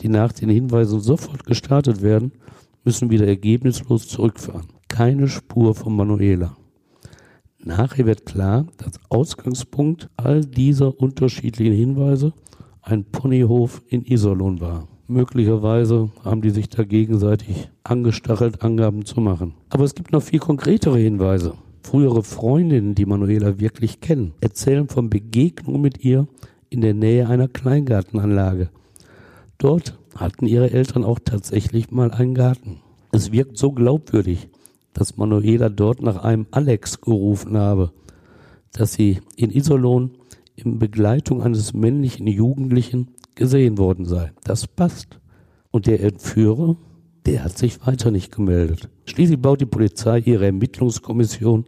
[0.01, 2.31] die nach den Hinweisen sofort gestartet werden,
[2.83, 4.67] müssen wieder ergebnislos zurückfahren.
[4.87, 6.55] Keine Spur von Manuela.
[7.57, 12.33] Nachher wird klar, dass Ausgangspunkt all dieser unterschiedlichen Hinweise
[12.83, 14.87] ein Ponyhof in Iserlohn war.
[15.07, 19.55] Möglicherweise haben die sich da gegenseitig angestachelt, Angaben zu machen.
[19.69, 21.55] Aber es gibt noch viel konkretere Hinweise.
[21.85, 26.27] Frühere Freundinnen, die Manuela wirklich kennen, erzählen von Begegnungen mit ihr
[26.71, 28.69] in der Nähe einer Kleingartenanlage.
[29.59, 32.79] Dort hatten ihre Eltern auch tatsächlich mal einen Garten.
[33.11, 34.49] Es wirkt so glaubwürdig,
[34.93, 37.91] dass Manuela dort nach einem Alex gerufen habe,
[38.73, 40.09] dass sie in Iserlohn
[40.55, 44.31] in Begleitung eines männlichen Jugendlichen gesehen worden sei.
[44.43, 45.19] Das passt.
[45.69, 46.77] Und der Entführer,
[47.27, 48.89] der hat sich weiter nicht gemeldet.
[49.05, 51.65] Schließlich baut die Polizei ihre Ermittlungskommission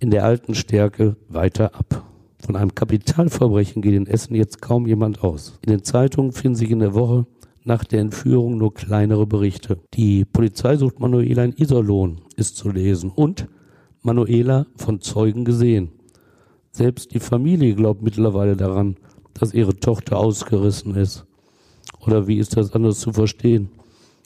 [0.00, 2.04] in der alten Stärke weiter ab.
[2.38, 5.58] Von einem Kapitalverbrechen geht in Essen jetzt kaum jemand aus.
[5.64, 7.26] In den Zeitungen finden sich in der Woche
[7.64, 9.78] nach der Entführung nur kleinere Berichte.
[9.92, 13.10] Die Polizei sucht Manuela in Iserlohn, ist zu lesen.
[13.10, 13.46] Und
[14.02, 15.90] Manuela von Zeugen gesehen.
[16.72, 18.96] Selbst die Familie glaubt mittlerweile daran,
[19.34, 21.26] dass ihre Tochter ausgerissen ist.
[22.06, 23.68] Oder wie ist das anders zu verstehen?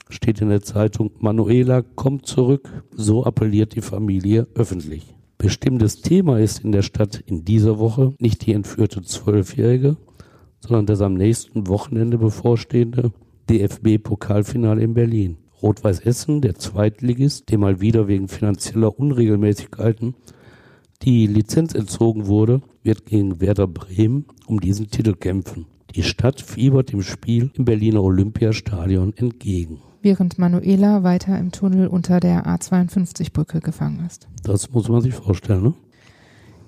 [0.09, 2.85] Steht in der Zeitung, Manuela kommt zurück.
[2.93, 5.15] So appelliert die Familie öffentlich.
[5.39, 9.97] Bestimmtes Thema ist in der Stadt in dieser Woche nicht die entführte Zwölfjährige,
[10.61, 13.13] sondern das am nächsten Wochenende bevorstehende
[13.51, 15.37] DFB-Pokalfinale in Berlin.
[15.63, 20.15] Rot-Weiß Essen, der Zweitligist, dem mal wieder wegen finanzieller Unregelmäßigkeiten
[21.05, 25.67] die Lizenz entzogen wurde, wird gegen Werder Bremen um diesen Titel kämpfen.
[25.95, 29.83] Die Stadt fiebert dem Spiel im Berliner Olympiastadion entgegen.
[30.05, 34.29] Während Manuela weiter im Tunnel unter der A52-Brücke gefangen ist.
[34.43, 35.73] Das muss man sich vorstellen, ne?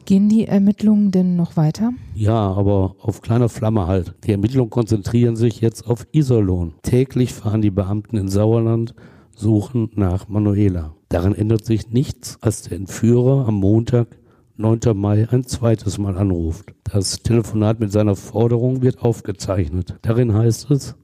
[0.07, 1.93] Gehen die Ermittlungen denn noch weiter?
[2.15, 4.15] Ja, aber auf kleiner Flamme halt.
[4.25, 6.77] Die Ermittlungen konzentrieren sich jetzt auf Iserlohn.
[6.81, 8.95] Täglich fahren die Beamten in Sauerland,
[9.35, 10.95] suchen nach Manuela.
[11.11, 14.17] Daran ändert sich nichts, als der Entführer am Montag
[14.57, 14.81] 9.
[14.95, 16.73] Mai ein zweites Mal anruft.
[16.91, 19.99] Das Telefonat mit seiner Forderung wird aufgezeichnet.
[20.01, 20.95] Darin heißt es,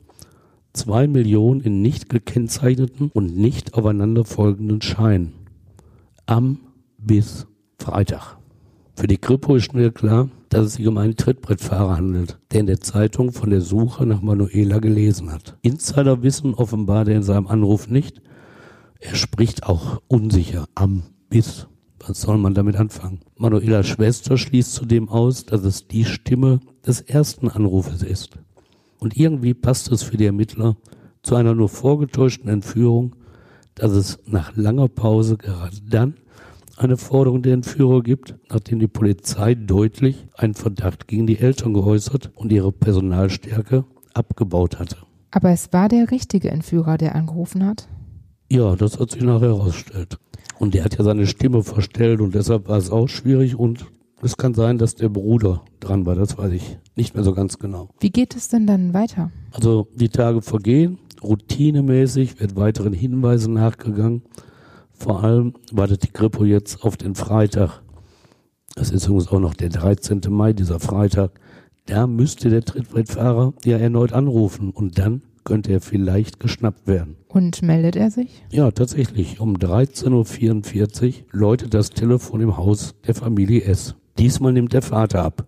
[0.73, 5.33] zwei Millionen in nicht gekennzeichneten und nicht aufeinanderfolgenden Scheinen.
[6.27, 6.61] Am
[6.99, 7.47] bis
[7.79, 8.39] Freitag.
[8.95, 12.67] Für die Kripo ist schnell klar, dass es sich um einen Trittbrettfahrer handelt, der in
[12.67, 15.57] der Zeitung von der Suche nach Manuela gelesen hat.
[15.63, 18.21] Insider wissen offenbar der in seinem Anruf nicht.
[19.01, 21.67] Er spricht auch unsicher am bis
[22.09, 23.21] was soll man damit anfangen?
[23.37, 28.39] Manuelas Schwester schließt zudem aus, dass es die Stimme des ersten Anrufes ist.
[29.03, 30.77] Und irgendwie passt es für die Ermittler
[31.25, 33.17] zu einer nur vorgetäuschten Entführung,
[33.75, 36.15] dass es nach langer Pause gerade dann
[36.77, 42.31] eine Forderung der Entführer gibt, nachdem die Polizei deutlich einen Verdacht gegen die Eltern geäußert
[42.37, 43.85] und ihre Personalstärke
[44.15, 44.99] abgebaut hatte.
[45.33, 47.88] Aber es war der richtige Entführer, der angerufen hat?
[48.53, 50.21] Ja, das hat sich nachher herausgestellt.
[50.61, 53.85] Und der hat ja seine Stimme verstellt und deshalb war es auch schwierig und
[54.25, 57.59] Es kann sein, dass der Bruder dran war, das weiß ich nicht mehr so ganz
[57.59, 57.89] genau.
[57.99, 59.33] Wie geht es denn dann weiter?
[59.51, 64.23] Also die Tage vergehen, routinemäßig wird weiteren Hinweisen nachgegangen.
[64.93, 67.83] Vor allem wartet die Kripo jetzt auf den Freitag.
[68.77, 70.21] Das ist übrigens auch noch der 13.
[70.29, 71.41] Mai, dieser Freitag.
[71.87, 77.17] Da müsste der Trittbrettfahrer ja erneut anrufen und dann könnte er vielleicht geschnappt werden.
[77.27, 78.45] Und meldet er sich?
[78.53, 79.41] Ja, tatsächlich.
[79.41, 83.97] Um 13.44 Uhr läutet das Telefon im Haus der Familie S.
[84.18, 85.46] Diesmal nimmt der Vater ab.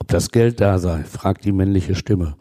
[0.00, 2.36] Ob das Geld da sei, fragt die männliche Stimme.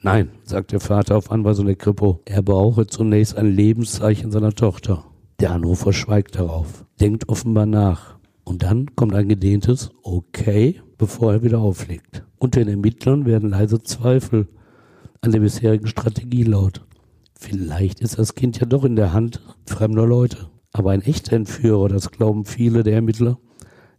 [0.00, 2.20] Nein, sagt der Vater auf Anweisung der Kripo.
[2.24, 5.04] Er brauche zunächst ein Lebenszeichen seiner Tochter.
[5.40, 8.16] Der Anrufer schweigt darauf, denkt offenbar nach.
[8.44, 12.24] Und dann kommt ein gedehntes Okay, bevor er wieder auflegt.
[12.38, 14.48] Unter den Ermittlern werden leise Zweifel
[15.20, 16.84] an der bisherigen Strategie laut.
[17.38, 20.48] Vielleicht ist das Kind ja doch in der Hand fremder Leute.
[20.72, 23.38] Aber ein echter Entführer, das glauben viele der Ermittler,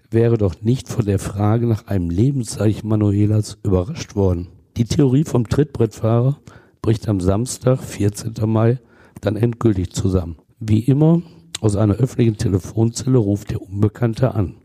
[0.10, 4.48] wäre doch nicht von der Frage nach einem Lebenszeichen Manuelas überrascht worden.
[4.78, 6.40] Die Theorie vom Trittbrettfahrer
[6.82, 8.34] bricht am Samstag, 14.
[8.46, 8.80] Mai,
[9.22, 10.38] dann endgültig zusammen.
[10.60, 11.22] Wie immer,
[11.60, 14.56] aus einer öffentlichen Telefonzelle ruft der Unbekannte an.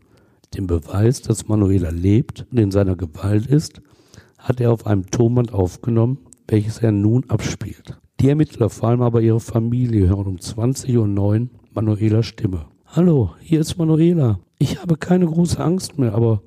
[0.55, 3.81] Den Beweis, dass Manuela lebt und in seiner Gewalt ist,
[4.37, 7.99] hat er auf einem Tonband aufgenommen, welches er nun abspielt.
[8.19, 12.65] Die Ermittler, vor allem aber ihre Familie, hören um 20.09 Uhr Manuelas Stimme.
[12.85, 14.39] Hallo, hier ist Manuela.
[14.63, 16.41] Ich habe keine große Angst mehr, aber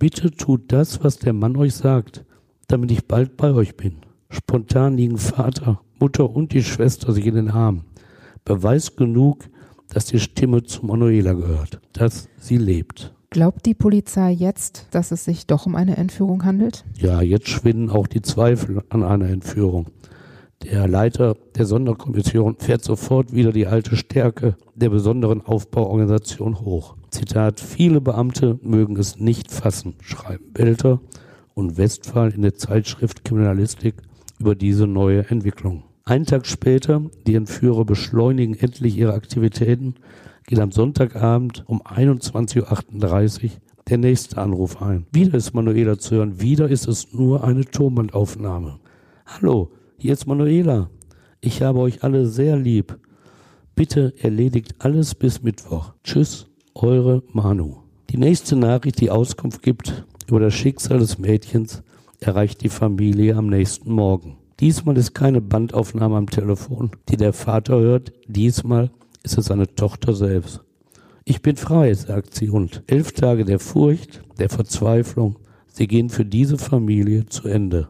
[0.00, 2.24] bitte tut das, was der Mann euch sagt,
[2.66, 3.98] damit ich bald bei euch bin.
[4.30, 7.84] Spontan liegen Vater, Mutter und die Schwester sich in den Armen.
[8.44, 9.48] Beweis genug,
[9.90, 13.14] dass die Stimme zu Manuela gehört, dass sie lebt.
[13.30, 16.84] Glaubt die Polizei jetzt, dass es sich doch um eine Entführung handelt?
[16.98, 19.86] Ja, jetzt schwinden auch die Zweifel an einer Entführung.
[20.64, 26.94] Der Leiter der Sonderkommission fährt sofort wieder die alte Stärke der besonderen Aufbauorganisation hoch.
[27.10, 31.00] Zitat, viele Beamte mögen es nicht fassen, schreiben Belter
[31.54, 33.96] und Westphal in der Zeitschrift Kriminalistik
[34.38, 35.82] über diese neue Entwicklung.
[36.04, 39.96] Einen Tag später, die Entführer beschleunigen endlich ihre Aktivitäten,
[40.46, 43.50] geht am Sonntagabend um 21.38 Uhr
[43.88, 45.06] der nächste Anruf ein.
[45.12, 48.78] Wieder ist Manuela zu hören, wieder ist es nur eine Tonbandaufnahme.
[49.26, 49.70] Hallo,
[50.10, 50.90] ist Manuela.
[51.40, 52.98] Ich habe euch alle sehr lieb.
[53.74, 55.92] Bitte erledigt alles bis Mittwoch.
[56.04, 57.78] Tschüss, eure Manu.
[58.10, 61.82] Die nächste Nachricht, die Auskunft gibt über das Schicksal des Mädchens,
[62.20, 64.36] erreicht die Familie am nächsten Morgen.
[64.60, 68.12] Diesmal ist keine Bandaufnahme am Telefon, die der Vater hört.
[68.28, 68.90] Diesmal
[69.22, 70.60] ist es seine Tochter selbst.
[71.24, 75.38] Ich bin frei, sagt sie, und elf Tage der Furcht, der Verzweiflung,
[75.68, 77.88] sie gehen für diese Familie zu Ende.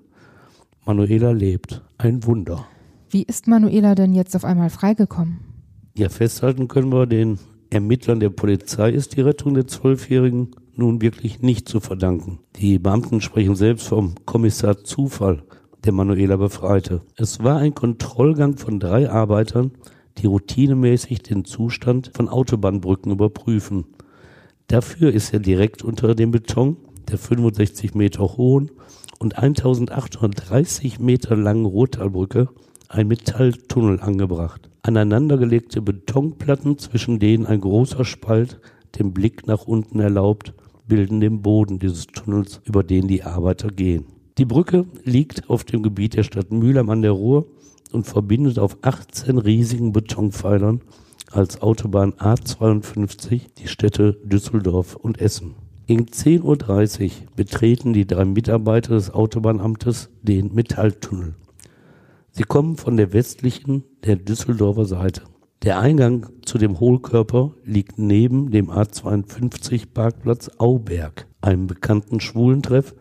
[0.84, 1.82] Manuela lebt.
[2.02, 2.66] Ein Wunder.
[3.10, 5.38] Wie ist Manuela denn jetzt auf einmal freigekommen?
[5.96, 7.38] Ja, festhalten können wir, den
[7.70, 12.40] Ermittlern der Polizei ist die Rettung der Zwölfjährigen nun wirklich nicht zu verdanken.
[12.56, 15.44] Die Beamten sprechen selbst vom Kommissar Zufall,
[15.84, 17.02] der Manuela befreite.
[17.16, 19.70] Es war ein Kontrollgang von drei Arbeitern,
[20.18, 23.84] die routinemäßig den Zustand von Autobahnbrücken überprüfen.
[24.66, 28.72] Dafür ist er direkt unter dem Beton der 65 Meter hohen
[29.22, 32.48] und 1830 Meter langen Rottalbrücke
[32.88, 34.68] ein Metalltunnel angebracht.
[34.82, 38.60] Aneinandergelegte Betonplatten, zwischen denen ein großer Spalt
[38.98, 40.54] den Blick nach unten erlaubt,
[40.88, 44.06] bilden den Boden dieses Tunnels, über den die Arbeiter gehen.
[44.38, 47.46] Die Brücke liegt auf dem Gebiet der Stadt Mülheim an der Ruhr
[47.92, 50.80] und verbindet auf 18 riesigen Betonpfeilern
[51.30, 55.54] als Autobahn A52 die Städte Düsseldorf und Essen.
[55.92, 61.34] Gegen 10.30 Uhr betreten die drei Mitarbeiter des Autobahnamtes den Metalltunnel.
[62.30, 65.24] Sie kommen von der westlichen, der Düsseldorfer Seite.
[65.62, 72.94] Der Eingang zu dem Hohlkörper liegt neben dem A52 Parkplatz Auberg, einem bekannten Schwulentreff,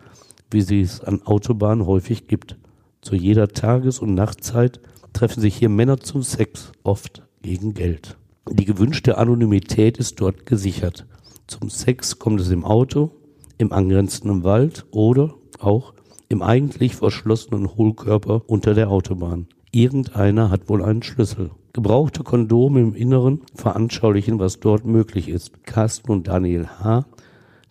[0.49, 2.57] wie sie es an Autobahnen häufig gibt.
[2.99, 4.81] Zu jeder Tages- und Nachtzeit
[5.13, 8.17] treffen sich hier Männer zum Sex, oft gegen Geld.
[8.49, 11.05] Die gewünschte Anonymität ist dort gesichert.
[11.51, 13.11] Zum Sex kommt es im Auto,
[13.57, 15.93] im angrenzenden Wald oder auch
[16.29, 19.47] im eigentlich verschlossenen Hohlkörper unter der Autobahn.
[19.73, 21.51] Irgendeiner hat wohl einen Schlüssel.
[21.73, 25.65] Gebrauchte Kondome im Inneren veranschaulichen, was dort möglich ist.
[25.65, 27.05] Carsten und Daniel H.,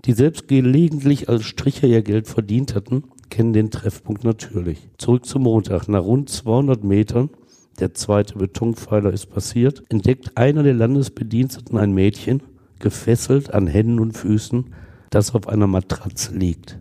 [0.05, 4.91] die selbst gelegentlich als Stricher ihr Geld verdient hatten, kennen den Treffpunkt natürlich.
[4.99, 5.89] Zurück zum Montag.
[5.89, 7.31] Nach rund 200 Metern,
[7.79, 12.43] der zweite Betonpfeiler ist passiert, entdeckt einer der Landesbediensteten ein Mädchen,
[12.81, 14.75] gefesselt an Händen und Füßen,
[15.11, 16.79] das auf einer Matratze liegt.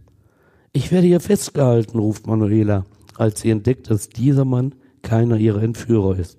[0.72, 2.86] Ich werde hier festgehalten, ruft Manuela,
[3.18, 6.38] als sie entdeckt, dass dieser Mann keiner ihrer Entführer ist.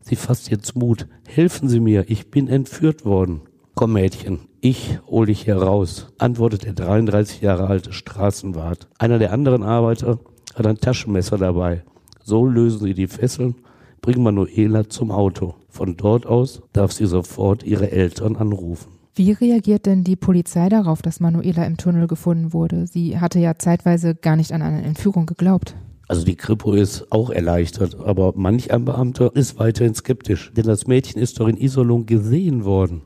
[0.00, 1.06] Sie fasst jetzt Mut.
[1.26, 3.42] Helfen Sie mir, ich bin entführt worden.
[3.74, 8.88] Komm Mädchen, ich hol dich hier raus, antwortet der 33 Jahre alte Straßenwart.
[8.98, 10.18] Einer der anderen Arbeiter
[10.54, 11.84] hat ein Taschenmesser dabei.
[12.22, 13.54] So lösen sie die Fesseln,
[14.02, 15.54] bringen Manuela zum Auto.
[15.70, 18.92] Von dort aus darf sie sofort ihre Eltern anrufen.
[19.14, 22.86] Wie reagiert denn die Polizei darauf, dass Manuela im Tunnel gefunden wurde?
[22.86, 25.74] Sie hatte ja zeitweise gar nicht an eine Entführung geglaubt.
[26.08, 30.86] Also die Kripo ist auch erleichtert, aber manch ein Beamter ist weiterhin skeptisch, denn das
[30.86, 33.02] Mädchen ist doch in Isolung gesehen worden.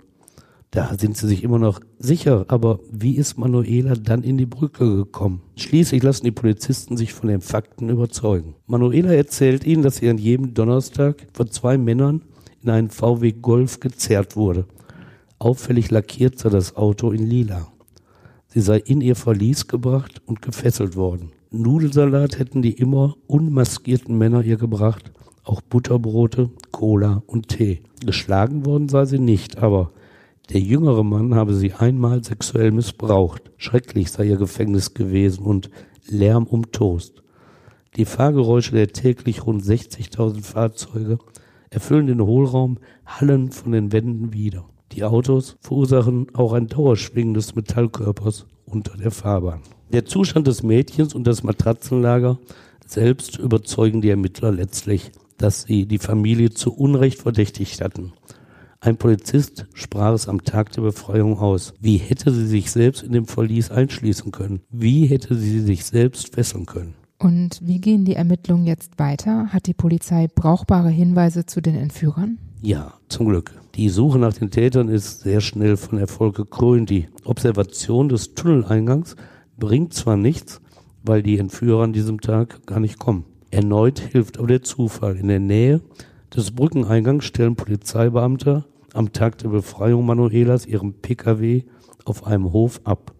[0.70, 4.96] Da sind sie sich immer noch sicher, aber wie ist Manuela dann in die Brücke
[4.96, 5.42] gekommen?
[5.56, 8.56] Schließlich lassen die Polizisten sich von den Fakten überzeugen.
[8.66, 12.22] Manuela erzählt ihnen, dass sie an jedem Donnerstag von zwei Männern
[12.64, 14.66] in einen VW Golf gezerrt wurde.
[15.38, 17.68] Auffällig lackiert sei das Auto in lila.
[18.48, 21.32] Sie sei in ihr Verlies gebracht und gefesselt worden.
[21.50, 25.12] Nudelsalat hätten die immer unmaskierten Männer ihr gebracht,
[25.44, 27.82] auch Butterbrote, Cola und Tee.
[28.04, 29.92] Geschlagen worden sei sie nicht, aber
[30.50, 33.50] der jüngere Mann habe sie einmal sexuell missbraucht.
[33.56, 35.70] Schrecklich sei ihr Gefängnis gewesen und
[36.06, 37.22] Lärm um Toast.
[37.96, 41.18] Die Fahrgeräusche der täglich rund 60.000 Fahrzeuge
[41.74, 44.64] erfüllen den Hohlraum Hallen von den Wänden wieder.
[44.92, 49.60] Die Autos verursachen auch ein Dauerschwingen des Metallkörpers unter der Fahrbahn.
[49.92, 52.38] Der Zustand des Mädchens und das Matratzenlager
[52.86, 58.12] selbst überzeugen die Ermittler letztlich, dass sie die Familie zu Unrecht verdächtigt hatten.
[58.80, 61.74] Ein Polizist sprach es am Tag der Befreiung aus.
[61.80, 64.60] Wie hätte sie sich selbst in dem Verlies einschließen können?
[64.70, 66.94] Wie hätte sie sich selbst fesseln können?
[67.18, 69.48] Und wie gehen die Ermittlungen jetzt weiter?
[69.52, 72.38] Hat die Polizei brauchbare Hinweise zu den Entführern?
[72.60, 73.52] Ja, zum Glück.
[73.74, 76.90] Die Suche nach den Tätern ist sehr schnell von Erfolg gekrönt.
[76.90, 79.16] Die Observation des Tunneleingangs
[79.58, 80.60] bringt zwar nichts,
[81.02, 83.24] weil die Entführer an diesem Tag gar nicht kommen.
[83.50, 85.16] Erneut hilft aber der Zufall.
[85.16, 85.80] In der Nähe
[86.34, 91.64] des Brückeneingangs stellen Polizeibeamte am Tag der Befreiung Manuelas ihren Pkw
[92.04, 93.12] auf einem Hof ab.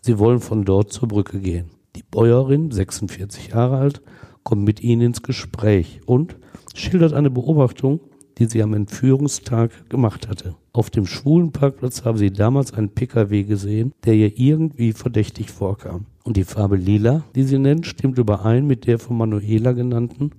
[0.00, 1.70] Sie wollen von dort zur Brücke gehen.
[1.94, 4.02] Die Bäuerin, 46 Jahre alt,
[4.42, 6.36] kommt mit ihnen ins Gespräch und
[6.74, 8.00] schildert eine Beobachtung,
[8.38, 10.54] die sie am Entführungstag gemacht hatte.
[10.72, 16.06] Auf dem schwulen Parkplatz haben sie damals einen Pkw gesehen, der ihr irgendwie verdächtig vorkam.
[16.24, 20.30] Und die Farbe lila, die sie nennt, stimmt überein mit der von Manuela genannten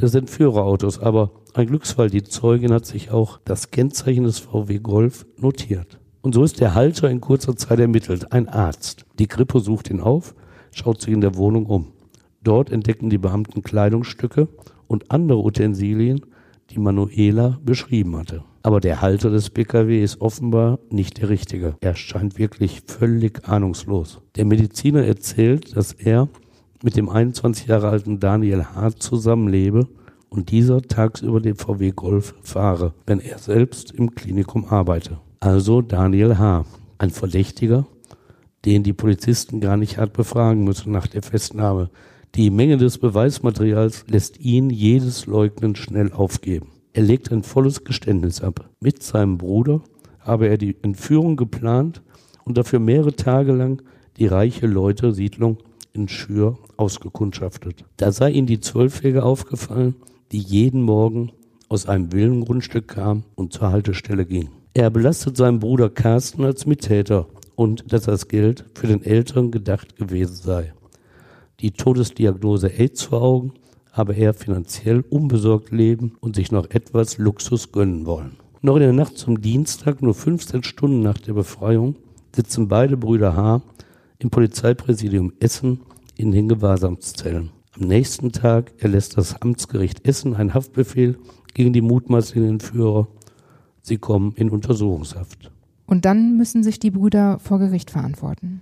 [0.00, 0.98] des Entführerautos.
[0.98, 6.00] Aber ein Glücksfall, die Zeugin hat sich auch das Kennzeichen des VW Golf notiert.
[6.20, 9.04] Und so ist der Halter in kurzer Zeit ermittelt, ein Arzt.
[9.18, 10.34] Die Kripo sucht ihn auf,
[10.76, 11.86] schaut sich in der Wohnung um.
[12.42, 14.48] Dort entdecken die Beamten Kleidungsstücke
[14.86, 16.20] und andere Utensilien,
[16.70, 18.44] die Manuela beschrieben hatte.
[18.62, 21.76] Aber der Halter des PKW ist offenbar nicht der richtige.
[21.80, 24.20] Er scheint wirklich völlig ahnungslos.
[24.36, 26.28] Der Mediziner erzählt, dass er
[26.82, 29.88] mit dem 21 Jahre alten Daniel Hart zusammenlebe
[30.30, 35.18] und dieser tagsüber den VW Golf fahre, wenn er selbst im Klinikum arbeite.
[35.40, 36.64] Also Daniel H.,
[36.98, 37.86] ein Verdächtiger,
[38.64, 41.90] den die Polizisten gar nicht hart befragen müssen nach der Festnahme.
[42.34, 46.72] Die Menge des Beweismaterials lässt ihn jedes Leugnen schnell aufgeben.
[46.92, 48.70] Er legt ein volles Geständnis ab.
[48.80, 49.82] Mit seinem Bruder
[50.20, 52.02] habe er die Entführung geplant
[52.44, 53.82] und dafür mehrere Tage lang
[54.16, 55.58] die reiche Leute-Siedlung
[55.92, 57.84] in Schür ausgekundschaftet.
[57.96, 59.96] Da sei ihm die Zwölfjährige aufgefallen,
[60.32, 61.32] die jeden Morgen
[61.68, 64.48] aus einem Villengrundstück kam und zur Haltestelle ging.
[64.74, 67.26] Er belastet seinen Bruder Carsten als Mittäter
[67.56, 70.72] und dass das Geld für den Eltern gedacht gewesen sei.
[71.60, 73.52] Die Todesdiagnose AIDS vor Augen,
[73.94, 78.36] habe er finanziell unbesorgt leben und sich noch etwas Luxus gönnen wollen.
[78.60, 81.94] Noch in der Nacht zum Dienstag, nur 15 Stunden nach der Befreiung,
[82.34, 83.62] sitzen beide Brüder H.
[84.18, 85.80] im Polizeipräsidium Essen
[86.16, 87.50] in den Gewahrsamszellen.
[87.78, 91.18] Am nächsten Tag erlässt das Amtsgericht Essen einen Haftbefehl
[91.54, 93.06] gegen die mutmaßlichen Entführer.
[93.82, 95.52] Sie kommen in Untersuchungshaft.
[95.86, 98.60] Und dann müssen sich die Brüder vor Gericht verantworten.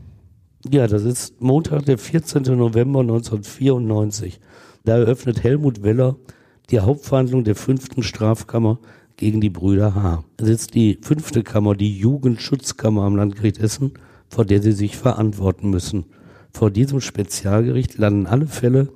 [0.70, 2.42] Ja, das ist Montag, der 14.
[2.56, 4.40] November 1994.
[4.84, 6.16] Da eröffnet Helmut Weller
[6.70, 8.78] die Hauptverhandlung der fünften Strafkammer
[9.16, 10.24] gegen die Brüder H.
[10.38, 13.92] Es ist die fünfte Kammer, die Jugendschutzkammer am Landgericht Essen,
[14.28, 16.06] vor der sie sich verantworten müssen.
[16.50, 18.88] Vor diesem Spezialgericht landen alle Fälle,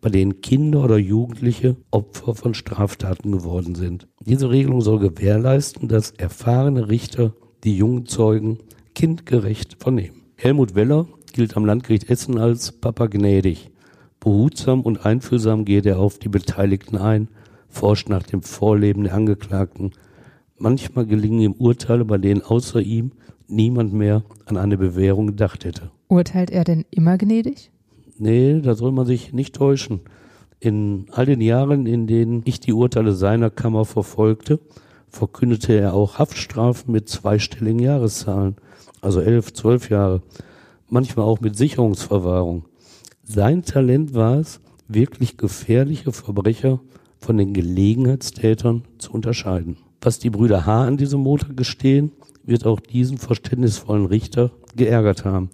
[0.00, 4.06] bei denen Kinder oder Jugendliche Opfer von Straftaten geworden sind.
[4.20, 8.58] Diese Regelung soll gewährleisten, dass erfahrene Richter die jungen Zeugen
[8.94, 10.22] kindgerecht vernehmen.
[10.36, 13.70] Helmut Weller gilt am Landgericht Essen als Papa gnädig.
[14.20, 17.28] Behutsam und einfühlsam geht er auf die Beteiligten ein,
[17.68, 19.92] forscht nach dem Vorleben der Angeklagten.
[20.58, 23.12] Manchmal gelingen ihm Urteile, bei denen außer ihm
[23.48, 25.90] niemand mehr an eine Bewährung gedacht hätte.
[26.08, 27.70] Urteilt er denn immer gnädig?
[28.16, 30.00] Nee, da soll man sich nicht täuschen.
[30.60, 34.60] In all den Jahren, in denen ich die Urteile seiner Kammer verfolgte,
[35.14, 38.56] verkündete er auch Haftstrafen mit zweistelligen Jahreszahlen,
[39.00, 40.22] also elf, zwölf Jahre,
[40.88, 42.64] manchmal auch mit Sicherungsverwahrung.
[43.22, 46.80] Sein Talent war es, wirklich gefährliche Verbrecher
[47.18, 49.78] von den Gelegenheitstätern zu unterscheiden.
[50.00, 50.84] Was die Brüder H.
[50.84, 52.12] an diesem Montag gestehen,
[52.42, 55.48] wird auch diesen verständnisvollen Richter geärgert haben.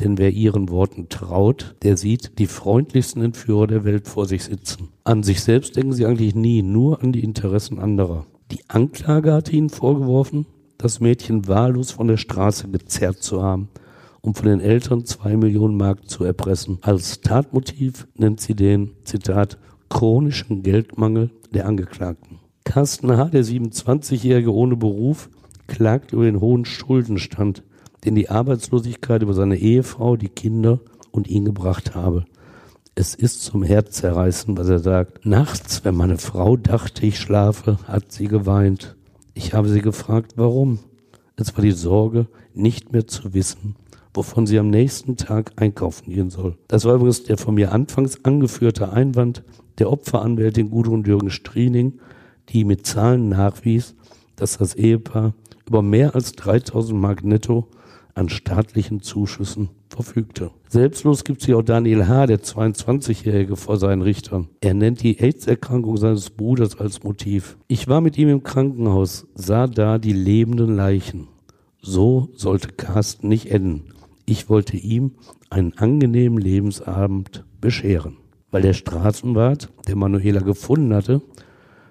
[0.00, 4.88] Denn wer ihren Worten traut, der sieht die freundlichsten Entführer der Welt vor sich sitzen.
[5.04, 8.24] An sich selbst denken sie eigentlich nie, nur an die Interessen anderer.
[8.52, 10.44] Die Anklage hatte ihnen vorgeworfen,
[10.76, 13.70] das Mädchen wahllos von der Straße gezerrt zu haben,
[14.20, 16.76] um von den Eltern zwei Millionen Mark zu erpressen.
[16.82, 19.56] Als Tatmotiv nennt sie den, Zitat,
[19.88, 22.40] chronischen Geldmangel der Angeklagten.
[22.64, 25.30] Carsten H., der 27-Jährige ohne Beruf,
[25.66, 27.62] klagt über den hohen Schuldenstand,
[28.04, 30.80] den die Arbeitslosigkeit über seine Ehefrau, die Kinder
[31.10, 32.26] und ihn gebracht habe.
[32.94, 35.24] Es ist zum Herzzerreißen, was er sagt.
[35.24, 38.96] Nachts, wenn meine Frau dachte, ich schlafe, hat sie geweint.
[39.32, 40.78] Ich habe sie gefragt, warum.
[41.36, 43.76] Es war die Sorge, nicht mehr zu wissen,
[44.12, 46.58] wovon sie am nächsten Tag einkaufen gehen soll.
[46.68, 49.42] Das war übrigens der von mir anfangs angeführte Einwand
[49.78, 51.98] der Opferanwältin Gudrun Jürgen-Striening,
[52.50, 53.94] die mit Zahlen nachwies,
[54.36, 55.32] dass das Ehepaar
[55.66, 57.68] über mehr als 3000 Mark netto
[58.14, 60.50] an staatlichen Zuschüssen verfügte.
[60.68, 64.48] Selbstlos gibt sie auch Daniel H., der 22-Jährige, vor seinen Richtern.
[64.60, 67.56] Er nennt die AIDS-Erkrankung seines Bruders als Motiv.
[67.68, 71.28] Ich war mit ihm im Krankenhaus, sah da die lebenden Leichen.
[71.80, 73.92] So sollte Carsten nicht enden.
[74.24, 75.12] Ich wollte ihm
[75.50, 78.16] einen angenehmen Lebensabend bescheren.
[78.50, 81.22] Weil der Straßenwart, der Manuela gefunden hatte,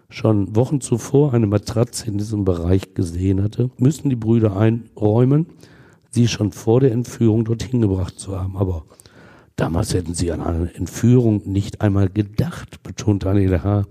[0.10, 5.48] schon Wochen zuvor eine Matratze in diesem Bereich gesehen hatte, müssen die Brüder einräumen,
[6.12, 8.58] sie schon vor der Entführung dorthin gebracht zu haben.
[8.58, 8.84] Aber
[9.56, 13.86] damals hätten sie an eine Entführung nicht einmal gedacht, betont Daniel H.,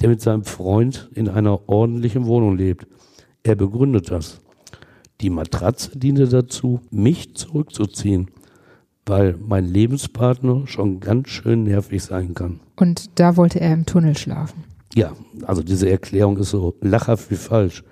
[0.00, 2.86] der mit seinem Freund in einer ordentlichen Wohnung lebt.
[3.42, 4.40] Er begründet das.
[5.20, 8.28] Die Matratze diente dazu, mich zurückzuziehen,
[9.06, 12.60] weil mein Lebenspartner schon ganz schön nervig sein kann.
[12.76, 14.64] Und da wollte er im Tunnel schlafen.
[14.94, 15.12] Ja,
[15.46, 17.84] also diese Erklärung ist so lachhaft wie falsch.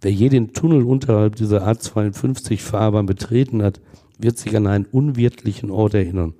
[0.00, 3.80] Wer je den Tunnel unterhalb dieser A52-Fahrbahn betreten hat,
[4.18, 6.34] wird sich an einen unwirtlichen Ort erinnern.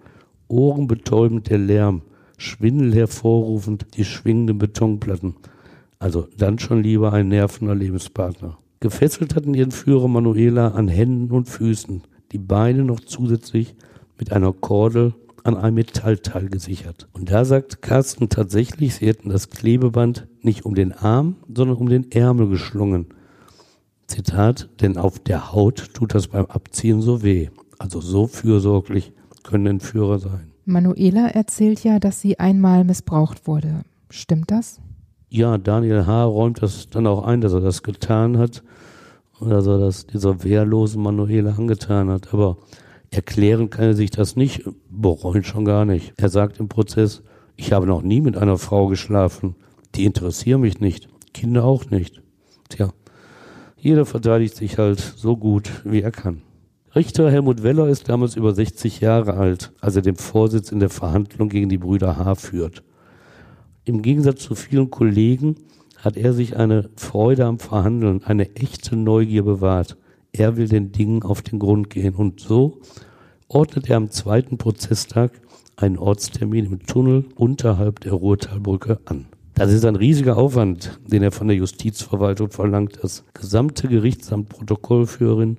[0.46, 2.02] Ohrenbetäubend der Lärm,
[2.36, 5.34] Schwindel hervorrufend die schwingenden Betonplatten.
[5.98, 8.58] Also dann schon lieber ein nervender Lebenspartner.
[8.78, 13.74] Gefesselt hatten ihren Führer Manuela an Händen und Füßen, die Beine noch zusätzlich
[14.20, 17.08] mit einer Kordel an ein Metallteil gesichert.
[17.12, 21.88] Und da sagt Carsten tatsächlich, sie hätten das Klebeband nicht um den Arm, sondern um
[21.88, 23.06] den Ärmel geschlungen.
[24.08, 27.50] Zitat, denn auf der Haut tut das beim Abziehen so weh.
[27.78, 29.12] Also so fürsorglich
[29.44, 30.50] können Entführer sein.
[30.64, 33.82] Manuela erzählt ja, dass sie einmal missbraucht wurde.
[34.10, 34.80] Stimmt das?
[35.28, 36.24] Ja, Daniel H.
[36.24, 38.62] räumt das dann auch ein, dass er das getan hat
[39.38, 42.32] und dass er das dieser wehrlosen Manuela angetan hat.
[42.32, 42.56] Aber
[43.10, 46.14] erklären kann er sich das nicht, bereuen schon gar nicht.
[46.16, 47.22] Er sagt im Prozess,
[47.56, 49.54] ich habe noch nie mit einer Frau geschlafen.
[49.94, 51.08] Die interessieren mich nicht.
[51.34, 52.22] Kinder auch nicht.
[52.68, 52.90] Tja,
[53.78, 56.42] jeder verteidigt sich halt so gut, wie er kann.
[56.94, 60.90] Richter Helmut Weller ist damals über 60 Jahre alt, als er den Vorsitz in der
[60.90, 62.34] Verhandlung gegen die Brüder H.
[62.34, 62.82] führt.
[63.84, 65.56] Im Gegensatz zu vielen Kollegen
[65.96, 69.96] hat er sich eine Freude am Verhandeln, eine echte Neugier bewahrt.
[70.32, 72.80] Er will den Dingen auf den Grund gehen und so
[73.48, 75.32] ordnet er am zweiten Prozesstag
[75.76, 79.26] einen Ortstermin im Tunnel unterhalb der Ruhrtalbrücke an.
[79.58, 83.00] Das ist ein riesiger Aufwand, den er von der Justizverwaltung verlangt.
[83.02, 85.56] Das gesamte Gerichtsamt, Protokollführerin,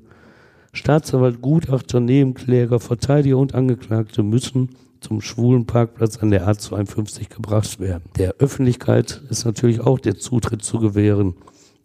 [0.72, 4.70] Staatsanwalt, Gutachter, Nebenkläger, Verteidiger und Angeklagte müssen
[5.02, 8.06] zum schwulen Parkplatz an der A52 gebracht werden.
[8.18, 11.36] Der Öffentlichkeit ist natürlich auch der Zutritt zu gewähren.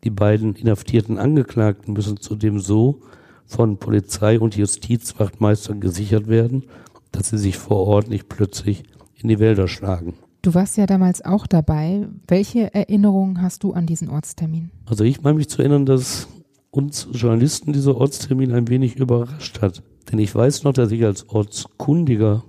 [0.05, 3.01] Die beiden inhaftierten Angeklagten müssen zudem so
[3.45, 6.63] von Polizei und Justizwachtmeister gesichert werden,
[7.11, 8.85] dass sie sich vor Ort nicht plötzlich
[9.17, 10.15] in die Wälder schlagen.
[10.45, 12.07] Du warst ja damals auch dabei.
[12.29, 14.71] Welche Erinnerungen hast du an diesen Ortstermin?
[14.85, 16.29] Also ich meine mich zu erinnern, dass
[16.71, 19.83] uns Journalisten dieser Ortstermin ein wenig überrascht hat.
[20.13, 22.45] Denn ich weiß noch, dass ich als Ortskundiger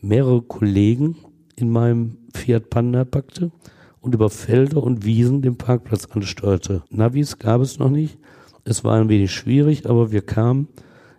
[0.00, 1.16] mehrere Kollegen
[1.54, 3.52] in meinem Fiat Panda packte
[4.00, 6.82] und über Felder und Wiesen den Parkplatz ansteuerte.
[6.88, 8.16] Navis gab es noch nicht.
[8.64, 10.68] Es war ein wenig schwierig, aber wir kamen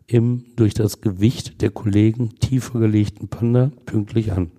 [0.08, 4.50] im durch das Gewicht der Kollegen tiefer gelegten Panda pünktlich an.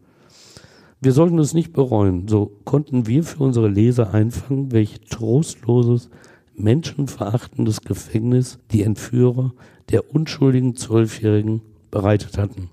[1.02, 2.28] Wir sollten es nicht bereuen.
[2.28, 6.10] So konnten wir für unsere Leser einfangen, welch trostloses,
[6.54, 9.54] menschenverachtendes Gefängnis die Entführer
[9.90, 12.68] der unschuldigen Zwölfjährigen bereitet hatten.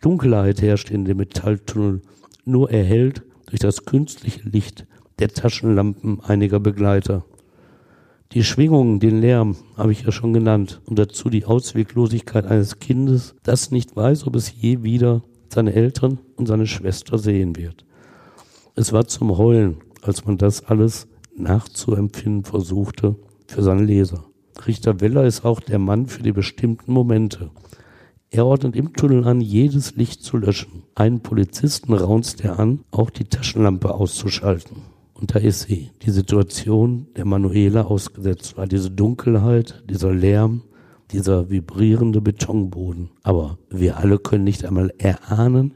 [0.00, 2.02] Dunkelheit herrschte in dem Metalltunnel,
[2.44, 4.86] nur erhellt durch das künstliche Licht
[5.18, 7.24] der Taschenlampen einiger Begleiter.
[8.32, 10.80] Die Schwingungen, den Lärm, habe ich ja schon genannt.
[10.86, 15.22] Und dazu die Ausweglosigkeit eines Kindes, das nicht weiß, ob es je wieder
[15.54, 17.84] seine Eltern und seine Schwester sehen wird.
[18.74, 24.24] Es war zum Heulen, als man das alles nachzuempfinden versuchte für seine Leser.
[24.66, 27.50] Richter Weller ist auch der Mann für die bestimmten Momente.
[28.30, 30.82] Er ordnet im Tunnel an, jedes Licht zu löschen.
[30.94, 34.78] Einen Polizisten raunzt er an, auch die Taschenlampe auszuschalten.
[35.14, 40.62] Und da ist sie, die Situation der Manuela ausgesetzt war, diese Dunkelheit, dieser Lärm,
[41.10, 43.10] dieser vibrierende Betonboden.
[43.22, 45.74] Aber wir alle können nicht einmal erahnen,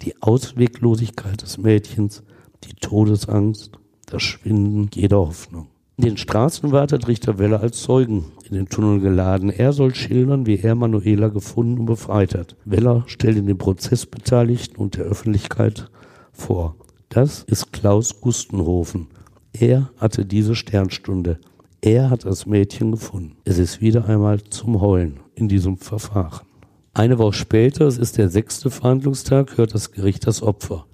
[0.00, 2.22] die Ausweglosigkeit des Mädchens,
[2.64, 3.72] die Todesangst,
[4.06, 5.68] das Schwinden jeder Hoffnung.
[5.96, 9.50] In den Straßen wartet Richter Weller als Zeugen in den Tunnel geladen.
[9.50, 12.56] Er soll schildern, wie er Manuela gefunden und befreit hat.
[12.64, 15.90] Weller stellt in den Prozessbeteiligten und der Öffentlichkeit
[16.32, 16.76] vor.
[17.10, 19.08] Das ist Klaus Gustenhofen.
[19.52, 21.38] Er hatte diese Sternstunde.
[21.82, 23.38] Er hat das Mädchen gefunden.
[23.44, 26.46] Es ist wieder einmal zum Heulen in diesem Verfahren.
[26.92, 30.84] Eine Woche später, es ist der sechste Verhandlungstag, hört das Gericht das Opfer.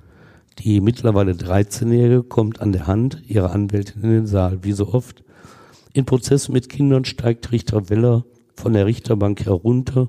[0.61, 5.25] Die mittlerweile 13-Jährige kommt an der Hand ihrer Anwältin in den Saal, wie so oft.
[5.93, 8.25] In Prozessen mit Kindern steigt Richter Weller
[8.55, 10.09] von der Richterbank herunter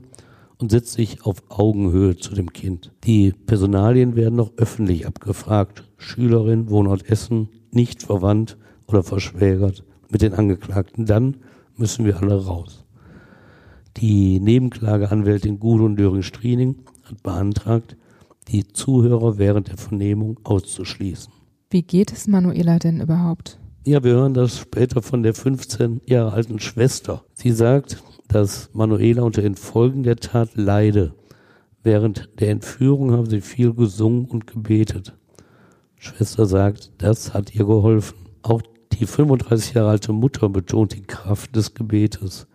[0.60, 2.92] und setzt sich auf Augenhöhe zu dem Kind.
[3.04, 5.86] Die Personalien werden noch öffentlich abgefragt.
[5.98, 11.06] Schülerin, Wohnort Essen, nicht verwandt oder verschwägert mit den Angeklagten.
[11.06, 11.38] Dann
[11.76, 12.86] müssen wir alle raus.
[13.98, 17.98] Die Nebenklageanwältin Gudrun Döring-Striening hat beantragt,
[18.48, 21.34] die Zuhörer während der Vernehmung auszuschließen.
[21.70, 23.60] Wie geht es Manuela denn überhaupt?
[23.86, 27.24] Ja, wir hören das später von der 15 Jahre alten Schwester.
[27.34, 31.14] Sie sagt, dass Manuela unter den Folgen der Tat leide.
[31.84, 35.14] Während der Entführung haben sie viel gesungen und gebetet.
[35.96, 38.18] Schwester sagt, das hat ihr geholfen.
[38.44, 38.62] Auch
[39.00, 42.48] die 35 Jahre alte Mutter betont die Kraft des Gebetes.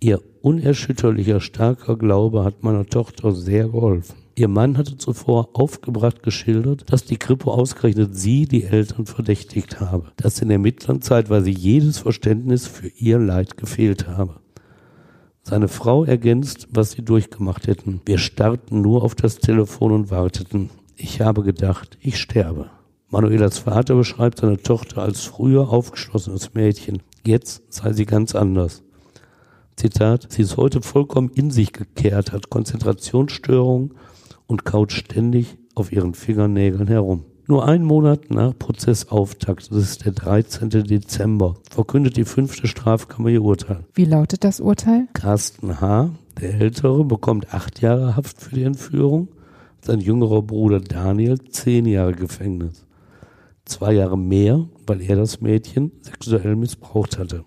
[0.00, 4.16] Ihr unerschütterlicher, starker Glaube hat meiner Tochter sehr geholfen.
[4.34, 10.12] Ihr Mann hatte zuvor aufgebracht geschildert, dass die Kripo ausgerechnet sie, die Eltern, verdächtigt habe,
[10.16, 14.36] dass in der Mittlernzeit weil sie jedes Verständnis für ihr Leid gefehlt habe.
[15.42, 18.02] Seine Frau ergänzt, was sie durchgemacht hätten.
[18.04, 20.68] Wir starrten nur auf das Telefon und warteten.
[20.96, 22.68] Ich habe gedacht, ich sterbe.
[23.08, 27.02] Manuelas Vater beschreibt seine Tochter als früher aufgeschlossenes Mädchen.
[27.24, 28.82] Jetzt sei sie ganz anders.
[29.76, 33.94] Zitat, sie ist heute vollkommen in sich gekehrt, hat Konzentrationsstörungen
[34.48, 37.24] und kaut ständig auf ihren Fingernägeln herum.
[37.46, 40.70] Nur einen Monat nach Prozessauftakt, das ist der 13.
[40.70, 43.84] Dezember, verkündet die fünfte Strafkammer ihr Urteil.
[43.94, 45.06] Wie lautet das Urteil?
[45.12, 49.28] Carsten H., der Ältere, bekommt acht Jahre Haft für die Entführung,
[49.80, 52.85] sein jüngerer Bruder Daniel zehn Jahre Gefängnis.
[53.66, 57.44] Zwei Jahre mehr, weil er das Mädchen sexuell missbraucht hatte.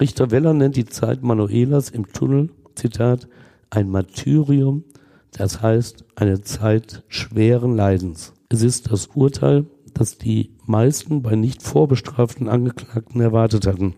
[0.00, 3.28] Richter Weller nennt die Zeit Manuelas im Tunnel, Zitat,
[3.68, 4.84] ein Martyrium
[5.32, 8.32] das heißt, eine Zeit schweren Leidens.
[8.48, 13.94] Es ist das Urteil, das die meisten bei nicht vorbestraften Angeklagten erwartet hatten.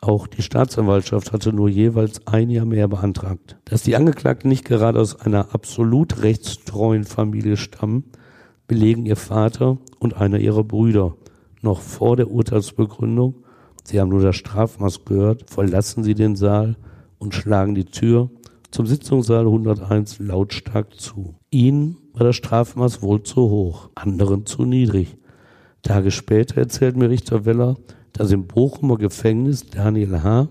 [0.00, 3.56] Auch die Staatsanwaltschaft hatte nur jeweils ein Jahr mehr beantragt.
[3.64, 8.04] Dass die Angeklagten nicht gerade aus einer absolut rechtstreuen Familie stammen,
[8.66, 11.16] belegen ihr Vater und einer ihrer Brüder.
[11.60, 13.44] Noch vor der Urteilsbegründung,
[13.84, 16.76] sie haben nur das Strafmaß gehört, verlassen sie den Saal
[17.18, 18.30] und schlagen die Tür
[18.72, 21.34] zum Sitzungssaal 101 lautstark zu.
[21.50, 25.16] Ihnen war das Strafmaß wohl zu hoch, anderen zu niedrig.
[25.82, 27.76] Tage später erzählt mir Richter Weller,
[28.12, 30.48] dass im Bochumer Gefängnis Daniel H.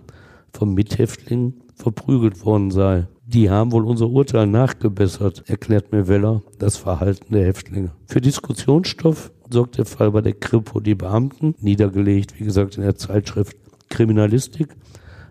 [0.53, 3.07] vom Mithäftling verprügelt worden sei.
[3.33, 7.91] Die haben wohl unser Urteil nachgebessert, erklärt mir Weller das Verhalten der Häftlinge.
[8.05, 10.81] Für Diskussionsstoff sorgt der Fall bei der Kripo.
[10.81, 13.55] Die Beamten, niedergelegt, wie gesagt, in der Zeitschrift
[13.87, 14.75] Kriminalistik,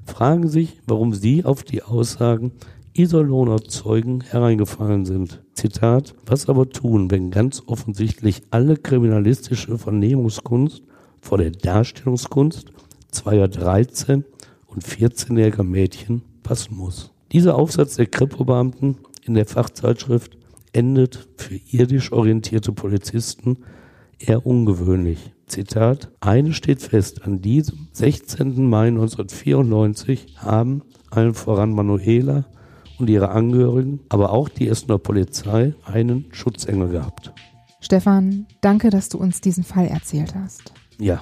[0.07, 2.53] fragen sich, warum sie auf die Aussagen
[2.95, 5.43] Iserlohner Zeugen hereingefallen sind.
[5.53, 10.83] Zitat, was aber tun, wenn ganz offensichtlich alle kriminalistische Vernehmungskunst
[11.21, 12.73] vor der Darstellungskunst
[13.11, 14.25] zweier 13
[14.69, 17.13] und 14-jähriger Mädchen passen muss.
[17.33, 20.37] Dieser Aufsatz der Kripo-Beamten in der Fachzeitschrift
[20.73, 23.59] endet für irdisch orientierte Polizisten
[24.19, 25.33] eher ungewöhnlich.
[25.47, 28.69] Zitat, eine steht fest, an diesem 16.
[28.69, 32.47] Mai 1994 haben allen voran Manuela
[32.99, 37.33] und ihre Angehörigen, aber auch die Essener Polizei einen Schutzengel gehabt.
[37.81, 40.73] Stefan, danke, dass du uns diesen Fall erzählt hast.
[40.99, 41.21] Ja,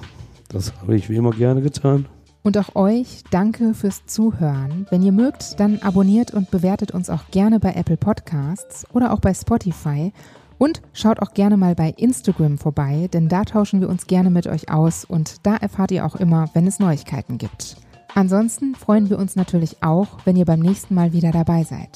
[0.49, 2.07] das habe ich wie immer gerne getan.
[2.41, 4.87] Und auch euch danke fürs Zuhören.
[4.89, 9.19] Wenn ihr mögt, dann abonniert und bewertet uns auch gerne bei Apple Podcasts oder auch
[9.19, 10.13] bei Spotify
[10.59, 14.45] Und schaut auch gerne mal bei Instagram vorbei, denn da tauschen wir uns gerne mit
[14.45, 17.77] euch aus und da erfahrt ihr auch immer, wenn es Neuigkeiten gibt.
[18.13, 21.89] Ansonsten freuen wir uns natürlich auch, wenn ihr beim nächsten Mal wieder dabei seid.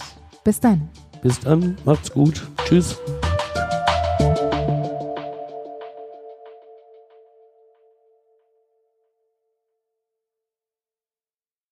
[0.44, 0.90] Bis dann.
[1.22, 2.48] Bis dann, macht's gut.
[2.66, 2.98] Tschüss.